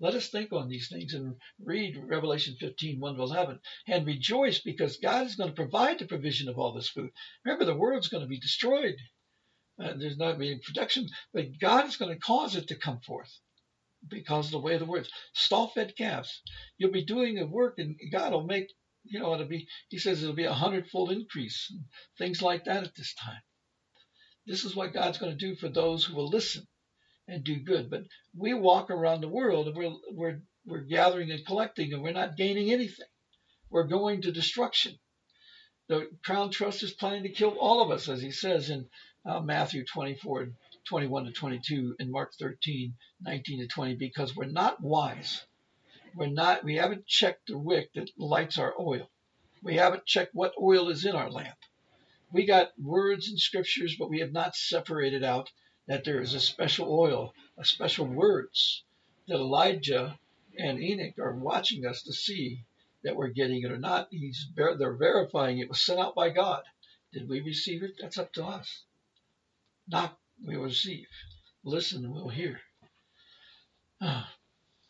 [0.00, 4.60] Let us think on these things and read Revelation 15, 1 to 11, and rejoice
[4.60, 7.10] because God is going to provide the provision of all this food.
[7.44, 8.96] Remember, the world's going to be destroyed.
[9.82, 12.68] Uh, there's not going to be any production, but God is going to cause it
[12.68, 13.40] to come forth
[14.06, 15.10] because of the way of the words.
[15.32, 16.42] Stall fed calves.
[16.76, 18.72] You'll be doing the work and God will make,
[19.04, 21.72] you know, it'll be, he says it'll be a hundredfold increase,
[22.16, 23.40] things like that at this time.
[24.46, 26.66] This is what God's going to do for those who will listen
[27.26, 27.90] and do good.
[27.90, 28.04] But
[28.36, 32.36] we walk around the world and we're, we're, we're gathering and collecting and we're not
[32.36, 33.06] gaining anything.
[33.70, 34.98] We're going to destruction.
[35.88, 38.86] The Crown Trust is planning to kill all of us, as he says in
[39.24, 40.48] uh, Matthew 24
[40.88, 45.44] 21 to 22 and Mark 13, 19 to 20, because we're not wise.
[46.14, 49.10] We're not, we haven't checked the wick that lights our oil.
[49.62, 51.58] We haven't checked what oil is in our lamp.
[52.32, 55.50] We got words and scriptures, but we have not separated out
[55.86, 58.84] that there is a special oil, a special words
[59.26, 60.18] that Elijah
[60.58, 62.64] and Enoch are watching us to see
[63.04, 64.08] that we're getting it or not.
[64.10, 66.62] He's they're verifying it was sent out by God.
[67.12, 67.94] Did we receive it?
[68.00, 68.84] That's up to us.
[69.86, 71.06] Knock, we will receive.
[71.64, 72.60] Listen, we'll hear.
[74.00, 74.32] Ah,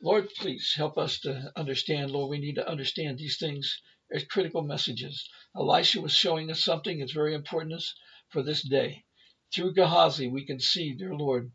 [0.02, 2.10] Lord, please help us to understand.
[2.10, 3.80] Lord, we need to understand these things
[4.12, 5.28] as critical messages.
[5.56, 7.82] Elisha was showing us something that's very important
[8.30, 9.04] for this day.
[9.52, 11.50] Through Gehazi, we can see, dear Lord,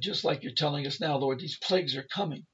[0.00, 2.46] just like you're telling us now, Lord, these plagues are coming.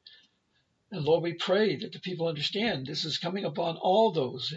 [0.90, 4.52] And Lord, we pray that the people understand this is coming upon all those.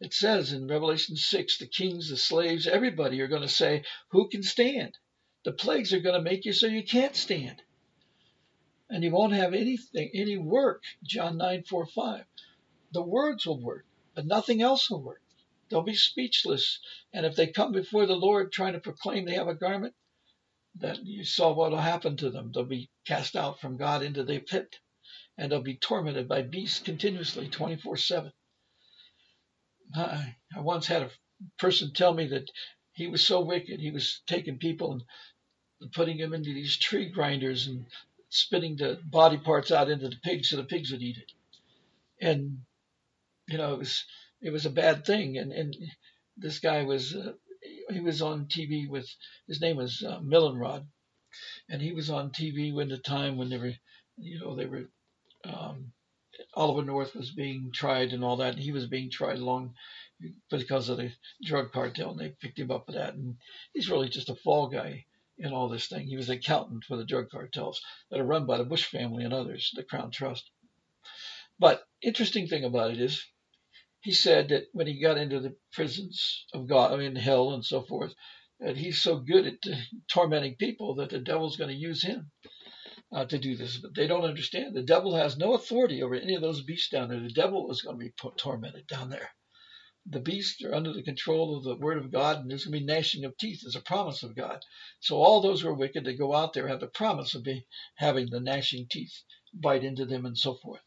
[0.00, 4.28] It says in Revelation 6, the kings, the slaves, everybody are going to say, Who
[4.28, 4.96] can stand?
[5.46, 7.62] The plagues are going to make you so you can't stand.
[8.90, 10.82] And you won't have anything, any work.
[11.04, 12.24] John 9, 4, 5.
[12.90, 13.86] The words will work,
[14.16, 15.22] but nothing else will work.
[15.68, 16.80] They'll be speechless.
[17.12, 19.94] And if they come before the Lord trying to proclaim they have a garment,
[20.80, 22.50] that you saw what will happen to them.
[22.52, 24.80] They'll be cast out from God into the pit,
[25.38, 28.32] and they'll be tormented by beasts continuously, 24 7.
[29.94, 31.10] I, I once had a
[31.56, 32.50] person tell me that
[32.94, 35.02] he was so wicked, he was taking people and
[35.94, 37.86] putting them into these tree grinders and
[38.28, 41.32] spitting the body parts out into the pigs so the pigs would eat it.
[42.20, 42.62] And,
[43.46, 44.04] you know, it was
[44.40, 45.38] it was a bad thing.
[45.38, 45.76] And, and
[46.36, 47.32] this guy was, uh,
[47.90, 49.08] he was on TV with,
[49.46, 50.86] his name was uh, Millenrod.
[51.68, 53.72] And he was on TV when the time when they were,
[54.16, 54.84] you know, they were,
[55.44, 55.92] um,
[56.54, 58.54] Oliver North was being tried and all that.
[58.54, 59.74] And he was being tried along
[60.50, 61.12] because of the
[61.44, 63.14] drug cartel, and they picked him up for that.
[63.14, 63.36] And
[63.74, 65.04] he's really just a fall guy
[65.38, 66.06] in all this thing.
[66.06, 67.80] He was an accountant for the drug cartels
[68.10, 70.50] that are run by the Bush family and others, the Crown Trust.
[71.58, 73.24] But interesting thing about it is
[74.00, 77.64] he said that when he got into the prisons of God, I mean hell and
[77.64, 78.14] so forth,
[78.60, 79.78] that he's so good at
[80.08, 82.30] tormenting people that the devil's going to use him
[83.12, 83.78] uh, to do this.
[83.78, 84.74] But they don't understand.
[84.74, 87.20] The devil has no authority over any of those beasts down there.
[87.20, 89.30] The devil is going to be tormented down there.
[90.08, 92.78] The beasts are under the control of the word of God, and there's going to
[92.80, 94.64] be gnashing of teeth as a promise of God.
[95.00, 97.66] So all those who are wicked that go out there have the promise of be,
[97.96, 100.82] having the gnashing teeth bite into them and so forth.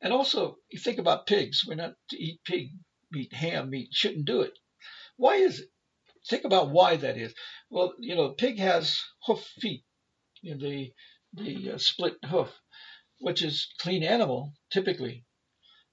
[0.00, 1.64] And also, you think about pigs.
[1.64, 2.72] We're not to eat pig
[3.12, 3.90] meat, ham meat.
[3.92, 4.58] Shouldn't do it.
[5.16, 5.70] Why is it?
[6.28, 7.32] Think about why that is.
[7.70, 9.84] Well, you know, the pig has hoof feet,
[10.42, 10.92] you know, the
[11.32, 12.52] the uh, split hoof,
[13.20, 15.24] which is clean animal typically,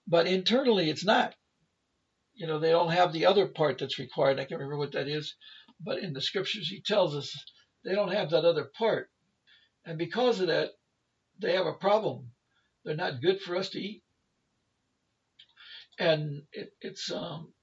[0.08, 1.36] but internally it's not.
[2.36, 4.40] You know, they don't have the other part that's required.
[4.40, 5.36] I can't remember what that is,
[5.80, 7.36] but in the scriptures he tells us
[7.84, 9.10] they don't have that other part,
[9.86, 10.72] and because of that,
[11.40, 12.32] they have a problem
[12.84, 14.04] they're not good for us to eat.
[16.00, 17.54] And it, it's um,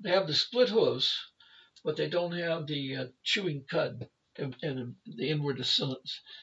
[0.00, 1.12] they have the split hooves,
[1.82, 5.64] but they don't have the uh, chewing cud and, and, the inward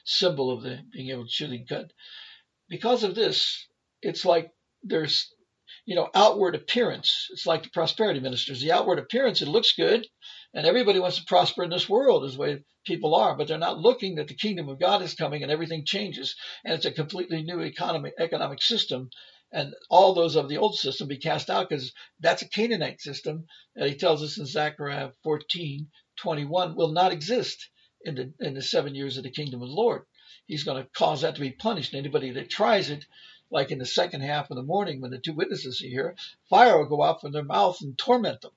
[0.04, 1.92] symbol of the being able to chew the cud.
[2.68, 3.66] Because of this,
[4.00, 4.50] it's like
[4.82, 5.32] there's
[5.84, 7.28] you know outward appearance.
[7.30, 8.60] It's like the prosperity ministers.
[8.60, 10.06] The outward appearance it looks good,
[10.54, 13.58] and everybody wants to prosper in this world, is the way people are, but they're
[13.58, 16.92] not looking that the kingdom of God is coming and everything changes, and it's a
[16.92, 19.10] completely new economy, economic system,
[19.52, 23.46] and all those of the old system be cast out because that's a Canaanite system
[23.76, 27.68] that he tells us in Zechariah 14, 21 will not exist
[28.04, 30.02] in the in the seven years of the kingdom of the Lord.
[30.46, 31.94] He's going to cause that to be punished.
[31.94, 33.04] Anybody that tries it,
[33.52, 36.16] like in the second half of the morning when the two witnesses are here,
[36.48, 38.50] fire will go out from their mouth and torment them.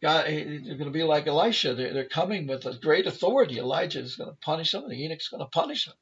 [0.00, 1.74] God, they're going to be like Elisha.
[1.74, 3.58] They're, they're coming with a great authority.
[3.58, 5.94] Elijah is going to punish them, and Enoch's going to punish them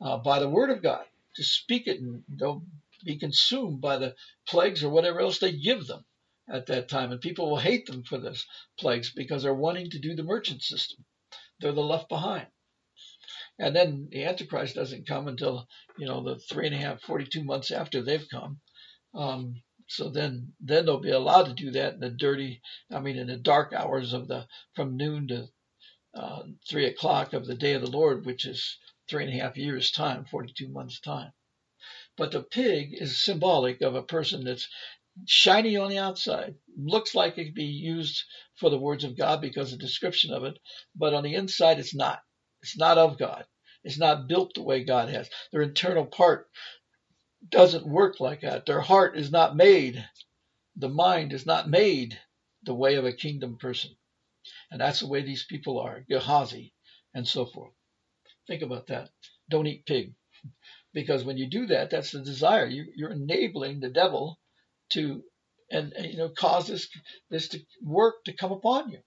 [0.00, 1.04] uh, by the word of God.
[1.36, 2.62] To speak it, and they'll
[3.04, 4.14] be consumed by the
[4.48, 6.02] plagues or whatever else they give them
[6.48, 7.12] at that time.
[7.12, 8.46] And people will hate them for this
[8.78, 11.04] plagues because they're wanting to do the merchant system.
[11.60, 12.46] They're the left behind.
[13.58, 15.66] And then the Antichrist doesn't come until,
[15.98, 18.60] you know, the three and a half, 42 months after they've come.
[19.14, 23.16] Um, so then then they'll be allowed to do that in the dirty i mean
[23.16, 25.48] in the dark hours of the from noon to
[26.14, 28.78] uh, three o'clock of the day of the lord which is
[29.08, 31.32] three and a half years time 42 months time
[32.16, 34.68] but the pig is symbolic of a person that's
[35.26, 38.24] shiny on the outside looks like it could be used
[38.56, 40.58] for the words of god because of the description of it
[40.96, 42.20] but on the inside it's not
[42.62, 43.44] it's not of god
[43.84, 46.48] it's not built the way god has their internal part
[47.50, 48.66] doesn't work like that.
[48.66, 50.04] Their heart is not made,
[50.76, 52.18] the mind is not made
[52.64, 53.92] the way of a kingdom person.
[54.70, 56.72] And that's the way these people are, Gehazi
[57.14, 57.72] and so forth.
[58.46, 59.10] Think about that.
[59.50, 60.14] Don't eat pig.
[60.94, 62.66] Because when you do that, that's the desire.
[62.66, 64.40] You, you're enabling the devil
[64.92, 65.22] to
[65.70, 66.88] and, and, you know cause this
[67.30, 69.00] this to work to come upon you.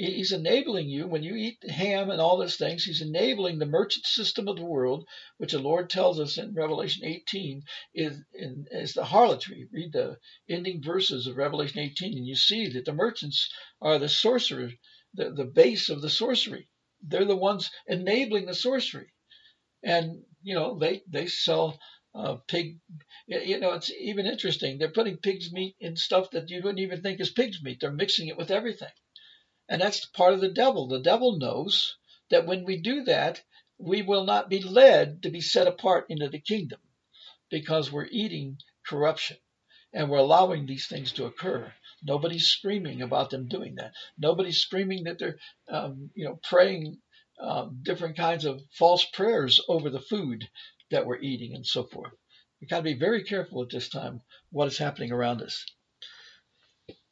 [0.00, 2.84] He's enabling you when you eat ham and all those things.
[2.84, 5.04] He's enabling the merchant system of the world,
[5.38, 9.66] which the Lord tells us in Revelation 18 is, is the harlotry.
[9.72, 10.18] Read the
[10.48, 13.50] ending verses of Revelation 18, and you see that the merchants
[13.82, 14.72] are the sorcerers,
[15.14, 16.68] the, the base of the sorcery.
[17.02, 19.12] They're the ones enabling the sorcery,
[19.82, 21.76] and you know they they sell
[22.14, 22.78] uh, pig.
[23.26, 24.78] You know, it's even interesting.
[24.78, 27.78] They're putting pig's meat in stuff that you wouldn't even think is pig's meat.
[27.80, 28.90] They're mixing it with everything.
[29.68, 30.88] And that's part of the devil.
[30.88, 31.96] The devil knows
[32.30, 33.42] that when we do that,
[33.78, 36.80] we will not be led to be set apart into the kingdom
[37.50, 39.36] because we're eating corruption
[39.92, 41.72] and we're allowing these things to occur.
[42.02, 43.92] Nobody's screaming about them doing that.
[44.18, 45.38] Nobody's screaming that they're,
[45.68, 46.98] um, you know, praying
[47.40, 50.48] um, different kinds of false prayers over the food
[50.90, 52.12] that we're eating and so forth.
[52.60, 55.64] We've got to be very careful at this time what is happening around us.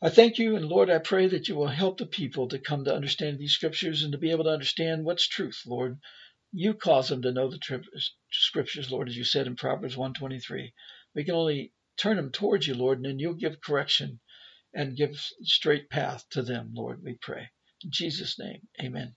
[0.03, 2.85] I thank you, and Lord, I pray that you will help the people to come
[2.85, 5.99] to understand these scriptures and to be able to understand what's truth, Lord.
[6.53, 7.81] You cause them to know the tri-
[8.31, 10.73] scriptures, Lord, as you said in Proverbs 123.
[11.15, 14.21] We can only turn them towards you, Lord, and then you'll give correction
[14.75, 17.51] and give straight path to them, Lord, we pray.
[17.85, 19.17] In Jesus' name, amen.